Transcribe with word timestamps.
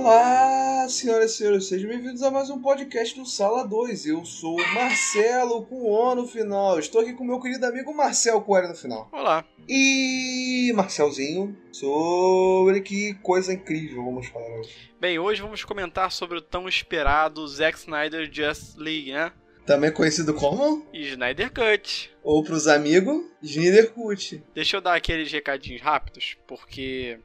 Olá, 0.00 0.88
senhoras 0.88 1.32
e 1.32 1.36
senhores, 1.38 1.66
sejam 1.66 1.90
bem-vindos 1.90 2.22
a 2.22 2.30
mais 2.30 2.48
um 2.50 2.62
podcast 2.62 3.18
do 3.18 3.26
Sala 3.26 3.66
2. 3.66 4.06
Eu 4.06 4.24
sou 4.24 4.54
o 4.54 4.74
Marcelo 4.74 5.66
com 5.66 5.90
O 5.90 6.14
no 6.14 6.24
final. 6.24 6.78
Estou 6.78 7.00
aqui 7.00 7.12
com 7.12 7.24
meu 7.24 7.40
querido 7.40 7.66
amigo 7.66 7.92
Marcel 7.92 8.40
com 8.40 8.56
no 8.62 8.76
final. 8.76 9.08
Olá. 9.10 9.44
E 9.68 10.72
Marcelzinho, 10.72 11.54
sobre 11.72 12.80
que 12.80 13.14
coisa 13.14 13.52
incrível 13.52 14.04
vamos 14.04 14.28
falar 14.28 14.60
hoje. 14.60 14.72
Bem, 15.00 15.18
hoje 15.18 15.42
vamos 15.42 15.64
comentar 15.64 16.12
sobre 16.12 16.38
o 16.38 16.42
tão 16.42 16.68
esperado 16.68 17.46
Zack 17.48 17.76
Snyder 17.78 18.30
Just 18.32 18.76
League, 18.76 19.12
né? 19.12 19.32
Também 19.66 19.90
conhecido 19.90 20.32
como? 20.32 20.86
Snyder 20.94 21.52
Cut. 21.52 22.10
Ou 22.22 22.44
pros 22.44 22.68
amigos, 22.68 23.24
Snyder 23.42 23.90
Cut. 23.92 24.42
Deixa 24.54 24.76
eu 24.76 24.80
dar 24.80 24.94
aqueles 24.94 25.30
recadinhos 25.30 25.82
rápidos, 25.82 26.38
porque 26.46 27.18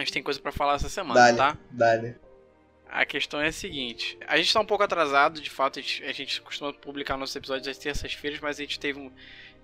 a 0.00 0.04
gente 0.04 0.12
tem 0.12 0.22
coisa 0.22 0.40
para 0.40 0.52
falar 0.52 0.74
essa 0.74 0.88
semana, 0.88 1.20
dale, 1.20 1.36
tá? 1.36 1.58
Dale. 1.70 2.16
A 2.88 3.04
questão 3.04 3.40
é 3.40 3.48
a 3.48 3.52
seguinte: 3.52 4.18
a 4.26 4.36
gente 4.36 4.52
tá 4.52 4.60
um 4.60 4.66
pouco 4.66 4.84
atrasado, 4.84 5.40
de 5.40 5.50
fato, 5.50 5.78
a 5.78 5.82
gente, 5.82 6.04
a 6.04 6.12
gente 6.12 6.40
costuma 6.40 6.72
publicar 6.72 7.16
nossos 7.16 7.36
episódios 7.36 7.68
às 7.68 7.78
terças-feiras, 7.78 8.40
mas 8.40 8.58
a 8.58 8.62
gente 8.62 8.78
teve 8.78 9.10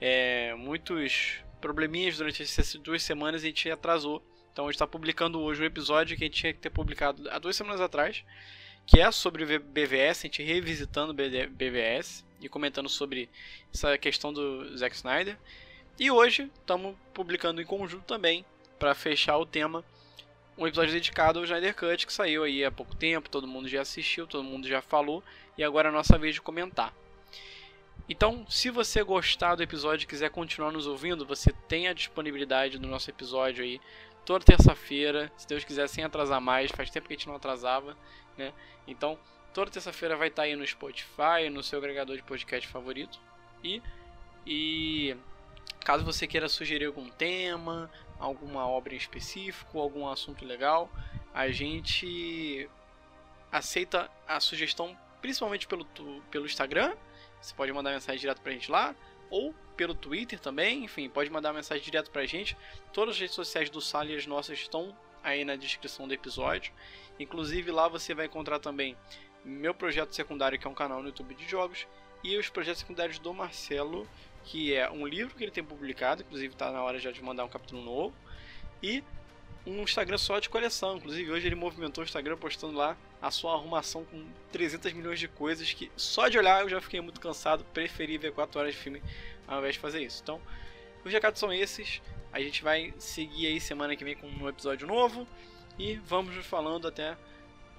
é, 0.01 0.55
muitos 0.55 1.39
probleminhas 1.61 2.17
durante 2.17 2.43
essas 2.43 2.75
duas 2.75 3.03
semanas 3.03 3.43
e 3.43 3.47
a 3.47 3.49
gente 3.49 3.71
atrasou. 3.71 4.23
Então 4.53 4.67
a 4.67 4.69
gente 4.69 4.77
está 4.77 4.87
publicando 4.87 5.41
hoje 5.41 5.63
um 5.63 5.65
episódio 5.65 6.17
que 6.17 6.25
a 6.25 6.27
gente 6.27 6.39
tinha 6.39 6.53
que 6.53 6.59
ter 6.59 6.71
publicado 6.71 7.29
há 7.31 7.39
duas 7.39 7.57
semanas 7.57 7.81
atrás 7.81 8.23
que 8.87 9.01
é 9.01 9.11
sobre 9.11 9.59
BVS, 9.59 10.21
a 10.21 10.23
gente 10.23 10.43
revisitando 10.43 11.15
BVS 11.15 12.25
e 12.41 12.49
comentando 12.49 12.89
sobre 12.89 13.29
essa 13.73 13.97
questão 13.97 14.33
do 14.33 14.77
Zack 14.77 14.95
Snyder. 14.97 15.39
E 15.99 16.11
hoje 16.11 16.51
estamos 16.61 16.97
publicando 17.15 17.61
em 17.61 17.65
conjunto 17.65 18.05
também, 18.05 18.45
para 18.79 18.95
fechar 18.95 19.37
o 19.39 19.47
tema, 19.47 19.85
um 20.57 20.67
episódio 20.67 20.93
dedicado 20.93 21.39
ao 21.39 21.45
Snyder 21.45 21.75
Cut, 21.75 22.07
que 22.07 22.13
saiu 22.13 22.45
aí 22.45 22.65
há 22.65 22.71
pouco 22.71 22.95
tempo, 22.95 23.29
todo 23.29 23.47
mundo 23.47 23.69
já 23.69 23.81
assistiu, 23.81 24.27
todo 24.27 24.45
mundo 24.45 24.69
já 24.69 24.83
falou, 24.83 25.23
e 25.57 25.65
agora 25.65 25.89
é 25.89 25.91
a 25.91 25.93
nossa 25.93 26.19
vez 26.19 26.35
de 26.35 26.43
comentar. 26.43 26.95
Então, 28.09 28.45
se 28.49 28.69
você 28.69 29.03
gostar 29.03 29.55
do 29.55 29.63
episódio 29.63 30.05
e 30.05 30.09
quiser 30.09 30.31
continuar 30.31 30.73
nos 30.73 30.87
ouvindo, 30.87 31.25
você 31.25 31.53
tem 31.69 31.89
a 31.89 31.93
disponibilidade 31.93 32.79
do 32.79 32.87
nosso 32.87 33.09
episódio 33.11 33.65
aí 33.65 33.81
toda 34.25 34.45
terça-feira, 34.45 35.33
se 35.37 35.47
Deus 35.47 35.65
quiser, 35.65 35.89
sem 35.89 36.05
atrasar 36.05 36.41
mais, 36.41 36.71
faz 36.71 36.91
tempo 36.91 37.09
que 37.09 37.15
a 37.15 37.17
gente 37.17 37.27
não 37.27 37.35
atrasava 37.35 37.97
né? 38.37 38.53
Então, 38.87 39.19
toda 39.53 39.71
terça-feira 39.71 40.17
vai 40.17 40.29
estar 40.29 40.43
aí 40.43 40.57
no 40.57 40.67
Spotify, 40.67 41.49
no 41.51 41.63
seu 41.63 41.79
agregador 41.79 42.17
de 42.17 42.23
podcast 42.23 42.69
favorito. 42.69 43.19
E, 43.63 43.83
e 44.47 45.17
caso 45.85 46.05
você 46.05 46.27
queira 46.27 46.49
sugerir 46.49 46.87
algum 46.87 47.09
tema, 47.09 47.91
alguma 48.23 48.67
obra 48.67 48.95
em 48.95 48.97
específico, 48.97 49.79
algum 49.79 50.07
assunto 50.09 50.45
legal, 50.45 50.91
a 51.35 51.51
gente 51.51 52.69
aceita 53.51 54.11
a 54.27 54.39
sugestão 54.41 54.97
principalmente 55.21 55.67
pelo, 55.67 55.85
pelo 56.31 56.47
Instagram. 56.47 56.95
Você 57.41 57.55
pode 57.55 57.73
mandar 57.73 57.91
mensagem 57.91 58.21
direto 58.21 58.41
pra 58.41 58.53
gente 58.53 58.71
lá. 58.71 58.95
Ou 59.31 59.55
pelo 59.77 59.95
Twitter 59.95 60.39
também. 60.39 60.85
Enfim, 60.85 61.09
pode 61.09 61.31
mandar 61.31 61.53
mensagem 61.53 61.83
direto 61.83 62.11
pra 62.11 62.27
gente. 62.27 62.57
Todas 62.93 63.15
as 63.15 63.21
redes 63.21 63.35
sociais 63.35 63.71
do 63.71 63.81
Sala 63.81 64.11
e 64.11 64.17
as 64.17 64.27
nossas 64.27 64.59
estão 64.59 64.97
aí 65.23 65.45
na 65.45 65.57
descrição 65.57 66.07
do 66.07 66.15
episódio. 66.15 66.73
Inclusive 67.19 67.71
lá 67.71 67.89
você 67.89 68.15
vai 68.15 68.27
encontrar 68.27 68.59
também 68.59 68.97
meu 69.45 69.75
projeto 69.75 70.15
secundário, 70.15 70.59
que 70.59 70.67
é 70.67 70.71
um 70.71 70.75
canal 70.75 71.01
no 71.01 71.09
YouTube 71.09 71.35
de 71.35 71.49
jogos, 71.49 71.87
e 72.23 72.37
os 72.37 72.49
projetos 72.49 72.81
secundários 72.81 73.19
do 73.19 73.33
Marcelo, 73.35 74.09
que 74.45 74.75
é 74.75 74.91
um 74.91 75.07
livro 75.07 75.35
que 75.35 75.45
ele 75.45 75.51
tem 75.51 75.65
publicado, 75.65 76.23
inclusive 76.23 76.53
está 76.53 76.71
na 76.71 76.83
hora 76.83 76.99
já 76.99 77.11
de 77.11 77.23
mandar 77.23 77.45
um 77.45 77.49
capítulo 77.49 77.83
novo, 77.83 78.15
e 78.83 79.03
um 79.67 79.83
Instagram 79.83 80.19
só 80.19 80.39
de 80.39 80.49
coleção. 80.49 80.97
Inclusive 80.97 81.31
hoje 81.31 81.47
ele 81.47 81.55
movimentou 81.55 82.03
o 82.03 82.05
Instagram 82.05 82.37
postando 82.37 82.77
lá 82.77 82.97
a 83.21 83.31
sua 83.31 83.55
arrumação 83.55 84.05
com 84.05 84.25
300 84.51 84.93
milhões 84.93 85.21
de 85.21 85.29
coisas 85.29 85.73
que 85.73 85.91
só 85.97 86.29
de 86.29 86.37
olhar 86.37 86.63
eu 86.63 86.69
já 86.69 86.81
fiquei 86.81 87.01
muito 87.01 87.21
cansado, 87.21 87.65
preferi 87.73 88.19
ver 88.19 88.33
4 88.33 88.59
horas 88.59 88.75
de 88.75 88.81
filme 88.81 89.03
ao 89.47 89.59
invés 89.59 89.75
de 89.75 89.81
fazer 89.81 90.03
isso. 90.03 90.21
Então, 90.23 90.41
os 91.05 91.13
recados 91.13 91.39
são 91.39 91.53
esses. 91.53 92.01
A 92.33 92.41
gente 92.41 92.63
vai 92.63 92.93
seguir 92.99 93.47
aí 93.47 93.61
semana 93.61 93.95
que 93.95 94.05
vem 94.05 94.17
com 94.17 94.27
um 94.27 94.49
episódio 94.49 94.87
novo. 94.87 95.27
E 95.79 95.95
vamos 96.05 96.35
falando 96.47 96.87
até 96.87 97.17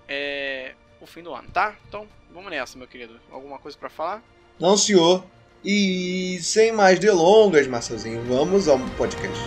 é, 0.08 0.76
o 1.00 1.06
fim 1.06 1.22
do 1.22 1.34
ano, 1.34 1.50
tá? 1.52 1.76
Então, 1.88 2.08
vamos 2.32 2.50
nessa, 2.50 2.78
meu 2.78 2.88
querido. 2.88 3.20
Alguma 3.32 3.60
coisa 3.60 3.78
para 3.78 3.90
falar? 3.90 4.24
Não, 4.60 4.76
senhor. 4.78 5.24
E 5.64 6.40
sem 6.42 6.74
mais 6.74 7.00
delongas, 7.00 7.68
Marcelzinho, 7.68 8.22
vamos 8.28 8.68
ao 8.68 8.78
podcast. 8.98 9.40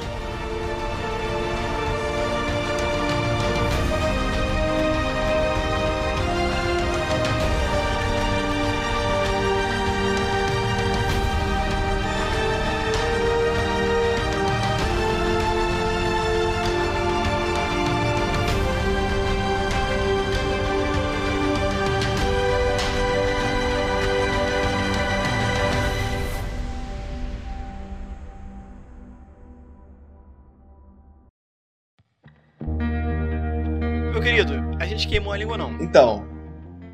Queimou 35.07 35.33
a 35.33 35.37
língua, 35.37 35.57
não. 35.57 35.81
Então, 35.81 36.27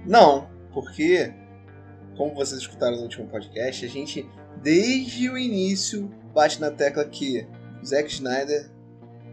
não, 0.06 0.50
porque, 0.72 1.32
como 2.16 2.34
vocês 2.34 2.60
escutaram 2.60 2.96
no 2.96 3.02
último 3.04 3.26
podcast, 3.28 3.84
a 3.84 3.88
gente, 3.88 4.28
desde 4.62 5.30
o 5.30 5.38
início, 5.38 6.08
bate 6.34 6.60
na 6.60 6.70
tecla 6.70 7.04
que 7.04 7.46
Zack 7.84 8.10
Snyder 8.10 8.70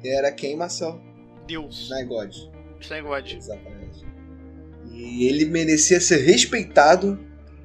era 0.04 0.32
quem, 0.32 0.56
Marcel? 0.56 1.02
Deus. 1.46 1.84
Snyder 1.84 2.08
God. 2.08 2.36
Snyder 2.80 3.04
God. 3.04 3.32
Exatamente. 3.32 4.06
E 4.92 5.28
ele 5.28 5.46
merecia 5.46 6.00
ser 6.00 6.18
respeitado 6.18 7.20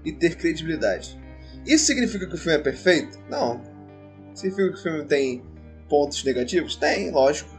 e 0.04 0.12
ter 0.12 0.36
credibilidade. 0.36 1.18
Isso 1.66 1.86
significa 1.86 2.26
que 2.26 2.34
o 2.34 2.38
filme 2.38 2.58
é 2.58 2.62
perfeito? 2.62 3.18
Não. 3.28 3.62
Significa 4.34 4.72
que 4.72 4.78
o 4.78 4.82
filme 4.82 5.04
tem 5.04 5.42
pontos 5.88 6.22
negativos? 6.24 6.76
Tem, 6.76 7.10
lógico. 7.10 7.50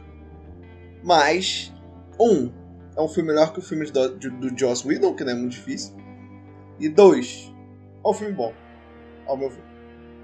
Mas, 1.02 1.72
um, 2.20 2.50
é 2.96 3.00
um 3.00 3.08
filme 3.08 3.28
melhor 3.28 3.52
que 3.52 3.58
o 3.58 3.62
filme 3.62 3.84
do, 3.90 4.08
do 4.08 4.58
Joss 4.58 4.86
Whedon, 4.86 5.14
que 5.14 5.22
não 5.22 5.32
é 5.32 5.34
muito 5.34 5.52
difícil. 5.52 5.94
E 6.80 6.88
dois, 6.88 7.52
é 8.04 8.08
um 8.08 8.14
filme 8.14 8.32
bom, 8.32 8.54
ao 9.26 9.36
meu 9.36 9.50
ver. 9.50 9.62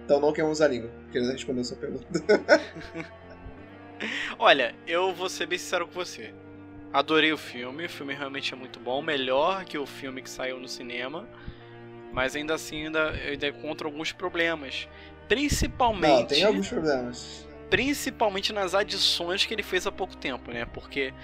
Então 0.05 0.21
não 0.21 0.33
queimamos 0.33 0.61
a 0.61 0.69
língua, 0.69 0.91
querendo 1.11 1.33
responder 1.33 1.61
a 1.61 1.65
sua 1.65 1.77
pergunta. 1.77 2.07
Olha, 4.39 4.75
eu 4.87 5.13
vou 5.13 5.29
ser 5.29 5.47
bem 5.47 5.59
sincero 5.59 5.87
com 5.87 5.93
você. 5.93 6.35
Adorei 6.93 7.33
o 7.33 7.39
filme, 7.39 7.87
o 7.87 7.89
filme 7.89 8.15
realmente 8.15 8.53
é 8.53 8.57
muito 8.57 8.81
bom, 8.81 9.01
melhor 9.01 9.65
que 9.65 9.79
o 9.79 9.87
filme 9.87 10.21
que 10.21 10.29
saiu 10.29 10.59
no 10.59 10.69
cinema, 10.69 11.27
mas 12.13 12.37
ainda 12.37 12.55
assim 12.55 12.87
ainda, 12.87 13.11
ainda 13.11 13.49
encontro 13.49 13.89
alguns 13.89 14.13
problemas. 14.13 14.89
Principalmente. 15.29 16.21
Não, 16.21 16.27
tem 16.27 16.45
alguns 16.45 16.69
problemas. 16.69 17.49
Principalmente 17.71 18.53
nas 18.53 18.75
adições 18.75 19.47
que 19.47 19.55
ele 19.55 19.63
fez 19.63 19.87
há 19.87 19.93
pouco 19.93 20.17
tempo, 20.17 20.51
né? 20.51 20.67
Porque 20.67 21.15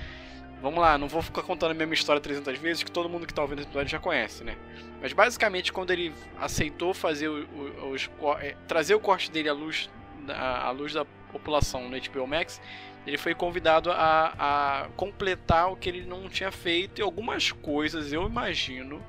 Vamos 0.60 0.80
lá, 0.80 0.98
não 0.98 1.06
vou 1.06 1.22
ficar 1.22 1.42
contando 1.42 1.70
a 1.70 1.74
mesma 1.74 1.94
história 1.94 2.20
300 2.20 2.58
vezes 2.58 2.82
que 2.82 2.90
todo 2.90 3.08
mundo 3.08 3.26
que 3.26 3.32
está 3.32 3.42
ouvindo 3.42 3.60
esse 3.60 3.68
episódio 3.68 3.88
já 3.88 3.98
conhece, 3.98 4.42
né? 4.42 4.56
Mas 5.00 5.12
basicamente, 5.12 5.72
quando 5.72 5.92
ele 5.92 6.12
aceitou 6.36 6.92
fazer 6.92 7.28
o, 7.28 7.44
o, 7.44 7.92
os, 7.92 8.10
é, 8.40 8.56
trazer 8.66 8.94
o 8.94 9.00
corte 9.00 9.30
dele 9.30 9.48
à 9.48 9.52
luz, 9.52 9.88
à, 10.28 10.66
à 10.66 10.70
luz 10.70 10.92
da 10.92 11.04
população 11.30 11.88
no 11.88 11.96
HBO 11.96 12.26
Max, 12.26 12.60
ele 13.06 13.16
foi 13.16 13.34
convidado 13.34 13.90
a, 13.92 14.34
a 14.38 14.88
completar 14.96 15.70
o 15.70 15.76
que 15.76 15.88
ele 15.88 16.04
não 16.04 16.28
tinha 16.28 16.50
feito 16.50 17.00
e 17.00 17.02
algumas 17.02 17.52
coisas, 17.52 18.12
eu 18.12 18.26
imagino, 18.26 19.00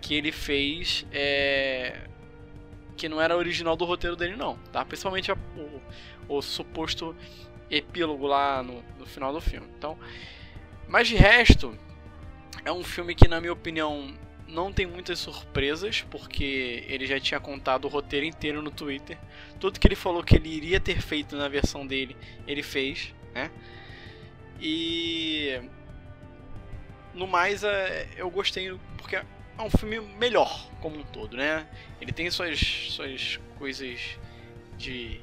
que 0.00 0.14
ele 0.14 0.32
fez 0.32 1.06
é, 1.12 2.08
que 2.96 3.08
não 3.08 3.20
era 3.20 3.36
original 3.36 3.76
do 3.76 3.84
roteiro 3.84 4.16
dele, 4.16 4.34
não, 4.34 4.56
tá? 4.72 4.84
Principalmente 4.84 5.30
a, 5.30 5.36
o, 5.56 6.36
o, 6.36 6.42
suposto 6.42 7.14
epílogo 7.70 8.26
lá 8.26 8.62
no, 8.62 8.82
no 8.98 9.06
final 9.06 9.32
do 9.32 9.40
filme. 9.40 9.66
Então. 9.76 9.98
Mas 10.90 11.06
de 11.06 11.14
resto, 11.14 11.78
é 12.64 12.72
um 12.72 12.82
filme 12.82 13.14
que, 13.14 13.28
na 13.28 13.40
minha 13.40 13.52
opinião, 13.52 14.12
não 14.48 14.72
tem 14.72 14.86
muitas 14.86 15.20
surpresas, 15.20 16.04
porque 16.10 16.84
ele 16.88 17.06
já 17.06 17.20
tinha 17.20 17.38
contado 17.38 17.84
o 17.84 17.88
roteiro 17.88 18.26
inteiro 18.26 18.60
no 18.60 18.72
Twitter. 18.72 19.16
Tudo 19.60 19.78
que 19.78 19.86
ele 19.86 19.94
falou 19.94 20.24
que 20.24 20.34
ele 20.34 20.48
iria 20.48 20.80
ter 20.80 21.00
feito 21.00 21.36
na 21.36 21.46
versão 21.46 21.86
dele, 21.86 22.16
ele 22.44 22.60
fez, 22.60 23.14
né? 23.32 23.52
E 24.60 25.60
no 27.14 27.28
mais, 27.28 27.62
é, 27.62 28.08
eu 28.16 28.28
gostei 28.28 28.76
porque 28.98 29.14
é 29.14 29.24
um 29.60 29.70
filme 29.70 30.00
melhor 30.18 30.68
como 30.80 30.98
um 30.98 31.04
todo, 31.04 31.36
né? 31.36 31.68
Ele 32.00 32.10
tem 32.10 32.28
suas, 32.32 32.58
suas 32.58 33.38
coisas 33.58 34.18
de 34.76 35.20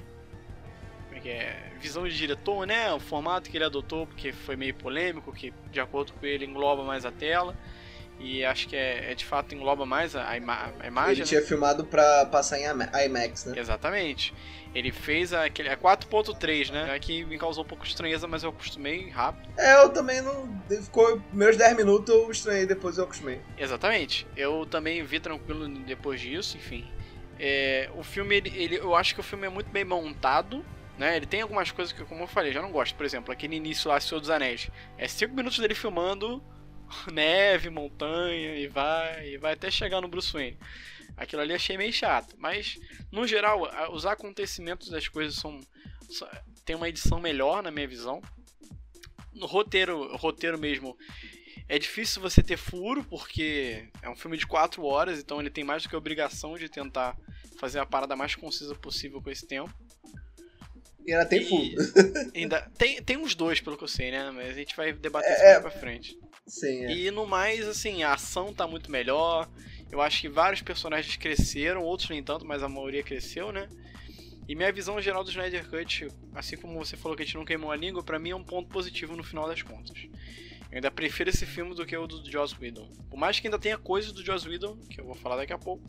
como 1.07 1.17
é 1.17 1.19
que 1.21 1.29
é, 1.29 1.71
visão 1.79 2.07
de 2.07 2.15
diretor, 2.15 2.65
né? 2.65 2.93
O 2.93 2.99
formato 2.99 3.49
que 3.49 3.57
ele 3.57 3.65
adotou, 3.65 4.05
porque 4.05 4.31
foi 4.31 4.55
meio 4.55 4.73
polêmico, 4.75 5.33
que 5.33 5.53
de 5.71 5.79
acordo 5.79 6.13
com 6.13 6.25
ele 6.25 6.45
engloba 6.45 6.83
mais 6.83 7.05
a 7.05 7.11
tela. 7.11 7.55
E 8.19 8.43
acho 8.43 8.67
que 8.67 8.75
é, 8.75 9.11
é 9.11 9.15
de 9.15 9.23
fato 9.23 9.53
engloba 9.53 9.85
mais 9.85 10.15
a, 10.15 10.35
ima 10.35 10.73
a 10.79 10.87
imagem. 10.87 11.11
Ele 11.11 11.21
né? 11.21 11.27
tinha 11.27 11.41
filmado 11.41 11.85
pra 11.85 12.25
passar 12.25 12.59
em 12.59 12.65
IMAX, 12.65 13.45
né? 13.45 13.59
Exatamente. 13.59 14.33
Ele 14.73 14.91
fez 14.91 15.33
aquele. 15.33 15.69
É 15.69 15.75
4.3, 15.75 16.71
né? 16.71 16.95
É 16.95 16.99
que 16.99 17.23
me 17.25 17.37
causou 17.37 17.63
um 17.63 17.67
pouco 17.67 17.83
de 17.83 17.91
estranheza, 17.91 18.27
mas 18.27 18.43
eu 18.43 18.49
acostumei 18.49 19.09
rápido. 19.09 19.49
É, 19.57 19.75
eu 19.83 19.89
também 19.89 20.21
não. 20.21 20.61
Ficou 20.67 21.19
primeiros 21.29 21.57
10 21.57 21.77
minutos, 21.77 22.13
eu 22.13 22.29
estranhei, 22.31 22.65
depois 22.65 22.97
eu 22.97 23.03
acostumei. 23.03 23.39
Exatamente. 23.57 24.27
Eu 24.35 24.65
também 24.65 25.03
vi 25.03 25.19
tranquilo 25.19 25.67
depois 25.67 26.19
disso, 26.19 26.57
enfim. 26.57 26.87
É, 27.39 27.89
o 27.95 28.03
filme, 28.03 28.35
ele, 28.35 28.53
ele, 28.55 28.77
eu 28.77 28.95
acho 28.95 29.13
que 29.13 29.19
o 29.19 29.23
filme 29.23 29.45
é 29.45 29.49
muito 29.49 29.69
bem 29.69 29.85
montado. 29.85 30.65
Né? 30.97 31.15
Ele 31.15 31.25
tem 31.25 31.41
algumas 31.41 31.71
coisas 31.71 31.93
que, 31.93 32.03
como 32.05 32.23
eu 32.23 32.27
falei, 32.27 32.51
já 32.51 32.61
não 32.61 32.71
gosto. 32.71 32.95
Por 32.95 33.05
exemplo, 33.05 33.31
aquele 33.31 33.55
início 33.55 33.89
lá, 33.89 33.99
Senhor 33.99 34.19
dos 34.19 34.29
Anéis. 34.29 34.69
É 34.97 35.07
5 35.07 35.33
minutos 35.33 35.59
dele 35.59 35.75
filmando 35.75 36.43
neve, 37.11 37.69
montanha, 37.69 38.57
e 38.57 38.67
vai, 38.67 39.29
e 39.29 39.37
vai 39.37 39.53
até 39.53 39.69
chegar 39.69 40.01
no 40.01 40.07
Bruce 40.07 40.33
Wayne. 40.33 40.57
Aquilo 41.15 41.41
ali 41.41 41.53
achei 41.53 41.77
meio 41.77 41.91
chato, 41.91 42.35
mas 42.37 42.77
no 43.11 43.25
geral, 43.25 43.67
os 43.91 44.05
acontecimentos 44.05 44.89
das 44.89 45.07
coisas 45.07 45.35
são 45.35 45.59
tem 46.63 46.75
uma 46.75 46.89
edição 46.89 47.19
melhor 47.19 47.63
na 47.63 47.71
minha 47.71 47.87
visão. 47.87 48.21
No 49.33 49.45
roteiro, 49.45 50.15
roteiro 50.17 50.59
mesmo, 50.59 50.97
é 51.67 51.79
difícil 51.79 52.21
você 52.21 52.43
ter 52.43 52.57
furo 52.57 53.03
porque 53.03 53.89
é 54.01 54.09
um 54.09 54.15
filme 54.15 54.37
de 54.37 54.45
4 54.45 54.83
horas, 54.83 55.19
então 55.19 55.39
ele 55.39 55.49
tem 55.49 55.63
mais 55.63 55.83
do 55.83 55.89
que 55.89 55.95
a 55.95 55.97
obrigação 55.97 56.57
de 56.57 56.69
tentar 56.69 57.17
fazer 57.59 57.79
a 57.79 57.85
parada 57.85 58.15
mais 58.15 58.35
concisa 58.35 58.75
possível 58.75 59.21
com 59.21 59.29
esse 59.29 59.47
tempo. 59.47 59.73
E 61.07 61.13
ainda 61.13 61.25
tem 61.25 61.45
furo. 61.45 61.71
ainda 62.35 62.61
tem, 62.77 63.01
tem 63.01 63.15
uns 63.15 63.33
dois, 63.33 63.61
pelo 63.61 63.77
que 63.77 63.83
eu 63.85 63.87
sei, 63.87 64.11
né? 64.11 64.29
Mas 64.31 64.49
a 64.49 64.53
gente 64.53 64.75
vai 64.75 64.91
debater 64.91 65.31
é, 65.31 65.33
isso 65.33 65.43
mais 65.43 65.57
é. 65.57 65.59
pra 65.61 65.71
frente. 65.71 66.19
Sim, 66.45 66.85
é. 66.85 66.91
E 66.91 67.11
no 67.11 67.25
mais, 67.25 67.65
assim, 67.65 68.03
a 68.03 68.13
ação 68.13 68.53
tá 68.53 68.67
muito 68.67 68.91
melhor. 68.91 69.49
Eu 69.89 70.01
acho 70.01 70.19
que 70.19 70.27
vários 70.27 70.61
personagens 70.61 71.15
cresceram, 71.15 71.81
outros 71.81 72.09
nem 72.09 72.21
tanto, 72.21 72.45
mas 72.45 72.61
a 72.61 72.67
maioria 72.67 73.01
cresceu, 73.01 73.53
né? 73.53 73.69
E 74.49 74.55
minha 74.55 74.71
visão 74.71 75.01
geral 75.01 75.23
do 75.23 75.29
Snyder 75.29 75.69
Cut, 75.69 76.07
assim 76.35 76.57
como 76.57 76.77
você 76.77 76.97
falou 76.97 77.15
que 77.15 77.23
a 77.23 77.25
gente 77.25 77.35
não 77.35 77.45
queimou 77.45 77.71
a 77.71 77.75
língua, 77.75 78.03
para 78.03 78.19
mim 78.19 78.31
é 78.31 78.35
um 78.35 78.43
ponto 78.43 78.69
positivo 78.69 79.15
no 79.15 79.23
final 79.23 79.47
das 79.47 79.61
contas. 79.61 79.97
Eu 80.71 80.77
ainda 80.77 80.91
prefiro 80.91 81.29
esse 81.29 81.45
filme 81.45 81.73
do 81.73 81.85
que 81.85 81.95
o 81.95 82.07
do 82.07 82.29
Joss 82.29 82.55
Whedon. 82.59 82.89
Por 83.09 83.17
mais 83.17 83.39
que 83.39 83.47
ainda 83.47 83.57
tenha 83.57 83.77
coisas 83.77 84.11
do 84.11 84.23
Joss 84.23 84.47
Whedon, 84.47 84.77
que 84.89 84.99
eu 84.99 85.05
vou 85.05 85.15
falar 85.15 85.37
daqui 85.37 85.53
a 85.53 85.57
pouco, 85.57 85.83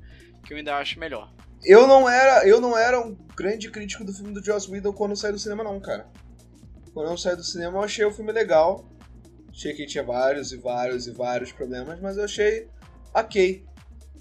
que 0.45 0.53
eu 0.53 0.57
ainda 0.57 0.77
acho 0.77 0.99
melhor. 1.01 1.33
Eu 1.65 1.87
não 1.87 2.09
era, 2.09 2.47
eu 2.47 2.61
não 2.61 2.79
era 2.79 3.01
um 3.01 3.15
grande 3.37 3.71
crítico 3.71 4.05
do 4.05 4.13
filme 4.13 4.33
do 4.33 4.45
Joss 4.45 4.71
Whedon 4.71 4.93
quando 4.93 5.11
eu 5.11 5.17
saí 5.17 5.33
do 5.33 5.39
cinema 5.39 5.65
não, 5.65 5.81
cara. 5.81 6.09
Quando 6.95 7.11
eu 7.11 7.19
saí 7.19 7.35
do 7.35 7.43
cinema 7.43 7.79
eu 7.79 7.83
achei 7.83 8.05
o 8.05 8.13
filme 8.13 8.33
legal. 8.33 8.89
Achei 9.51 9.75
que 9.75 9.87
tinha 9.87 10.05
vários 10.05 10.53
e 10.53 10.57
vários 10.57 11.09
e 11.09 11.11
vários 11.11 11.51
problemas, 11.51 12.01
mas 12.01 12.17
eu 12.17 12.25
achei 12.25 12.69
ok. 13.13 13.67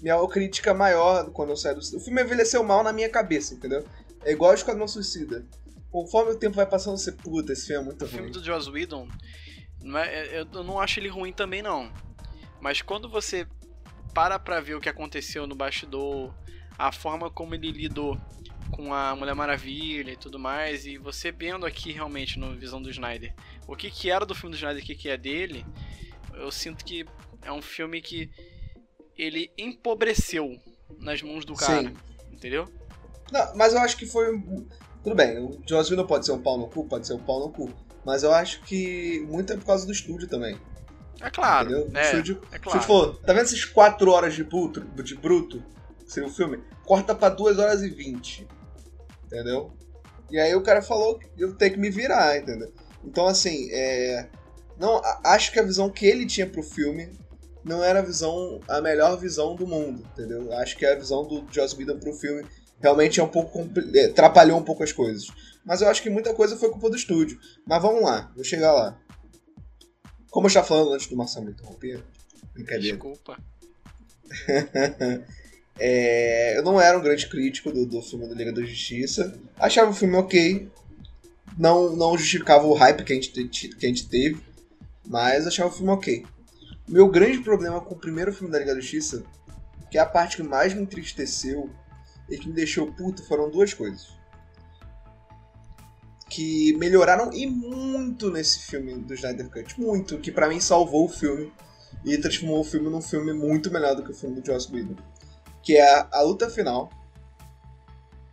Minha 0.02 0.26
crítica 0.28 0.74
maior 0.74 1.30
quando 1.30 1.50
eu 1.50 1.56
saí 1.56 1.74
do 1.74 1.82
cinema. 1.82 2.02
O 2.02 2.04
filme 2.04 2.22
envelheceu 2.22 2.64
mal 2.64 2.82
na 2.82 2.92
minha 2.92 3.08
cabeça, 3.08 3.54
entendeu? 3.54 3.84
É 4.24 4.32
igual 4.32 4.50
o 4.50 4.54
Esquadrão 4.54 4.88
Suicida. 4.88 5.46
Conforme 5.90 6.32
o 6.32 6.38
tempo 6.38 6.56
vai 6.56 6.66
passando, 6.66 6.98
você, 6.98 7.12
puta, 7.12 7.52
esse 7.52 7.66
filme 7.66 7.82
é 7.82 7.84
muito 7.84 8.04
ruim. 8.04 8.10
O 8.10 8.16
filme 8.16 8.30
do 8.30 8.44
Joss 8.44 8.68
Whedon, 8.68 9.08
eu 10.52 10.64
não 10.64 10.80
acho 10.80 11.00
ele 11.00 11.08
ruim 11.08 11.32
também, 11.32 11.62
não. 11.62 11.92
Mas 12.60 12.82
quando 12.82 13.08
você 13.08 13.46
para 14.14 14.38
pra 14.38 14.60
ver 14.60 14.74
o 14.74 14.80
que 14.80 14.88
aconteceu 14.88 15.46
no 15.46 15.54
bastidor, 15.54 16.34
a 16.76 16.90
forma 16.90 17.30
como 17.30 17.54
ele 17.54 17.70
lidou 17.70 18.18
com 18.70 18.92
a 18.92 19.14
Mulher 19.14 19.34
Maravilha 19.34 20.12
e 20.12 20.16
tudo 20.16 20.38
mais, 20.38 20.86
e 20.86 20.98
você 20.98 21.30
vendo 21.32 21.64
aqui 21.64 21.92
realmente 21.92 22.38
no 22.38 22.54
Visão 22.54 22.82
do 22.82 22.90
Snyder 22.90 23.34
o 23.66 23.76
que, 23.76 23.90
que 23.90 24.10
era 24.10 24.26
do 24.26 24.34
filme 24.34 24.54
do 24.54 24.58
Snyder 24.58 24.80
e 24.80 24.82
o 24.82 24.86
que, 24.86 24.94
que 24.94 25.08
é 25.08 25.16
dele, 25.16 25.64
eu 26.34 26.50
sinto 26.50 26.84
que 26.84 27.06
é 27.42 27.52
um 27.52 27.62
filme 27.62 28.00
que 28.00 28.30
ele 29.16 29.50
empobreceu 29.58 30.58
nas 30.98 31.22
mãos 31.22 31.44
do 31.44 31.54
cara, 31.54 31.82
Sim. 31.82 31.96
entendeu? 32.32 32.66
Não, 33.30 33.54
mas 33.54 33.74
eu 33.74 33.80
acho 33.80 33.96
que 33.96 34.06
foi. 34.06 34.40
Tudo 35.02 35.14
bem, 35.14 35.38
o 35.38 35.60
Joss 35.66 35.90
Whedon 35.90 36.06
pode 36.06 36.24
ser 36.24 36.32
um 36.32 36.42
pau 36.42 36.58
no 36.58 36.68
cu, 36.68 36.86
pode 36.86 37.06
ser 37.06 37.14
um 37.14 37.18
pau 37.18 37.40
no 37.40 37.50
cu. 37.50 37.70
Mas 38.04 38.22
eu 38.22 38.32
acho 38.32 38.62
que 38.62 39.24
muito 39.28 39.52
é 39.52 39.56
por 39.56 39.66
causa 39.66 39.86
do 39.86 39.92
estúdio 39.92 40.28
também. 40.28 40.58
É 41.20 41.30
claro. 41.30 41.70
Entendeu? 41.70 41.90
É, 41.94 42.04
estúdio, 42.04 42.40
é 42.52 42.58
claro. 42.58 42.82
For, 42.82 43.16
tá 43.20 43.32
vendo 43.32 43.42
essas 43.42 43.64
4 43.64 44.10
horas 44.10 44.34
de 44.34 44.44
bruto, 44.44 44.80
de 44.80 45.14
bruto? 45.14 45.62
Seria 46.06 46.28
o 46.28 46.32
filme? 46.32 46.62
Corta 46.84 47.14
pra 47.14 47.28
2 47.28 47.58
horas 47.58 47.82
e 47.82 47.90
20 47.90 48.46
entendeu? 49.28 49.70
E 50.30 50.38
aí 50.38 50.54
o 50.54 50.62
cara 50.62 50.82
falou 50.82 51.18
que 51.18 51.28
eu 51.38 51.54
tenho 51.54 51.72
que 51.72 51.78
me 51.78 51.90
virar, 51.90 52.36
entendeu? 52.36 52.72
Então, 53.04 53.26
assim, 53.26 53.68
é... 53.70 54.26
não, 54.78 55.00
acho 55.24 55.52
que 55.52 55.60
a 55.60 55.62
visão 55.62 55.88
que 55.88 56.04
ele 56.04 56.26
tinha 56.26 56.46
pro 56.46 56.62
filme 56.62 57.10
não 57.64 57.84
era 57.84 58.00
a 58.00 58.02
visão, 58.02 58.60
a 58.68 58.80
melhor 58.80 59.16
visão 59.18 59.54
do 59.54 59.66
mundo, 59.66 60.06
entendeu? 60.12 60.52
Acho 60.54 60.76
que 60.76 60.84
a 60.84 60.94
visão 60.94 61.26
do 61.26 61.46
Joss 61.52 61.76
Whedon 61.76 61.98
pro 61.98 62.12
filme 62.12 62.44
realmente 62.80 63.20
é 63.20 63.22
um 63.22 63.28
pouco 63.28 63.66
é, 63.94 64.06
atrapalhou 64.06 64.58
um 64.58 64.64
pouco 64.64 64.82
as 64.82 64.92
coisas. 64.92 65.26
Mas 65.68 65.82
eu 65.82 65.88
acho 65.90 66.02
que 66.02 66.08
muita 66.08 66.32
coisa 66.32 66.56
foi 66.56 66.70
culpa 66.70 66.88
do 66.88 66.96
estúdio. 66.96 67.38
Mas 67.66 67.82
vamos 67.82 68.02
lá, 68.02 68.32
vou 68.34 68.42
chegar 68.42 68.72
lá. 68.72 68.98
Como 70.30 70.46
eu 70.46 70.48
estava 70.48 70.66
falando 70.66 70.94
antes 70.94 71.08
do 71.08 71.14
Marcelo 71.14 71.44
me 71.44 71.52
interromper, 71.52 72.02
brincadeira. 72.54 72.96
Desculpa. 72.96 73.38
É, 75.80 76.58
eu 76.58 76.64
não 76.64 76.80
era 76.80 76.98
um 76.98 77.00
grande 77.00 77.28
crítico 77.28 77.70
do, 77.70 77.86
do 77.86 78.02
filme 78.02 78.26
da 78.26 78.34
Liga 78.34 78.52
da 78.52 78.62
Justiça. 78.62 79.40
Achava 79.56 79.92
o 79.92 79.94
filme 79.94 80.16
ok. 80.16 80.68
Não, 81.56 81.94
não 81.94 82.18
justificava 82.18 82.66
o 82.66 82.74
hype 82.74 83.04
que 83.04 83.12
a, 83.12 83.14
gente, 83.14 83.68
que 83.68 83.86
a 83.86 83.88
gente 83.88 84.08
teve. 84.08 84.42
Mas 85.06 85.46
achava 85.46 85.68
o 85.68 85.72
filme 85.72 85.92
ok. 85.92 86.26
Meu 86.88 87.06
grande 87.06 87.38
problema 87.38 87.80
com 87.80 87.94
o 87.94 87.96
primeiro 87.98 88.32
filme 88.32 88.50
da 88.50 88.58
Liga 88.58 88.74
da 88.74 88.80
Justiça, 88.80 89.22
que 89.88 89.96
é 89.96 90.00
a 90.00 90.06
parte 90.06 90.36
que 90.36 90.42
mais 90.42 90.74
me 90.74 90.82
entristeceu 90.82 91.70
e 92.28 92.36
que 92.36 92.48
me 92.48 92.54
deixou 92.54 92.92
puto, 92.92 93.22
foram 93.22 93.48
duas 93.48 93.72
coisas. 93.72 94.17
Que 96.28 96.74
melhoraram 96.74 97.32
e 97.32 97.46
muito 97.46 98.30
nesse 98.30 98.60
filme 98.60 98.94
do 98.94 99.14
Snyder 99.14 99.48
Cut. 99.48 99.80
Muito. 99.80 100.18
Que 100.18 100.30
para 100.30 100.48
mim 100.48 100.60
salvou 100.60 101.06
o 101.06 101.08
filme 101.08 101.52
e 102.04 102.16
transformou 102.18 102.60
o 102.60 102.64
filme 102.64 102.90
num 102.90 103.00
filme 103.00 103.32
muito 103.32 103.70
melhor 103.70 103.94
do 103.94 104.04
que 104.04 104.10
o 104.10 104.14
filme 104.14 104.40
do 104.40 104.46
Joss 104.46 104.72
Whedon 104.72 104.96
que 105.68 105.76
é 105.76 105.82
a, 105.82 106.08
a 106.12 106.22
luta 106.22 106.48
final. 106.48 106.90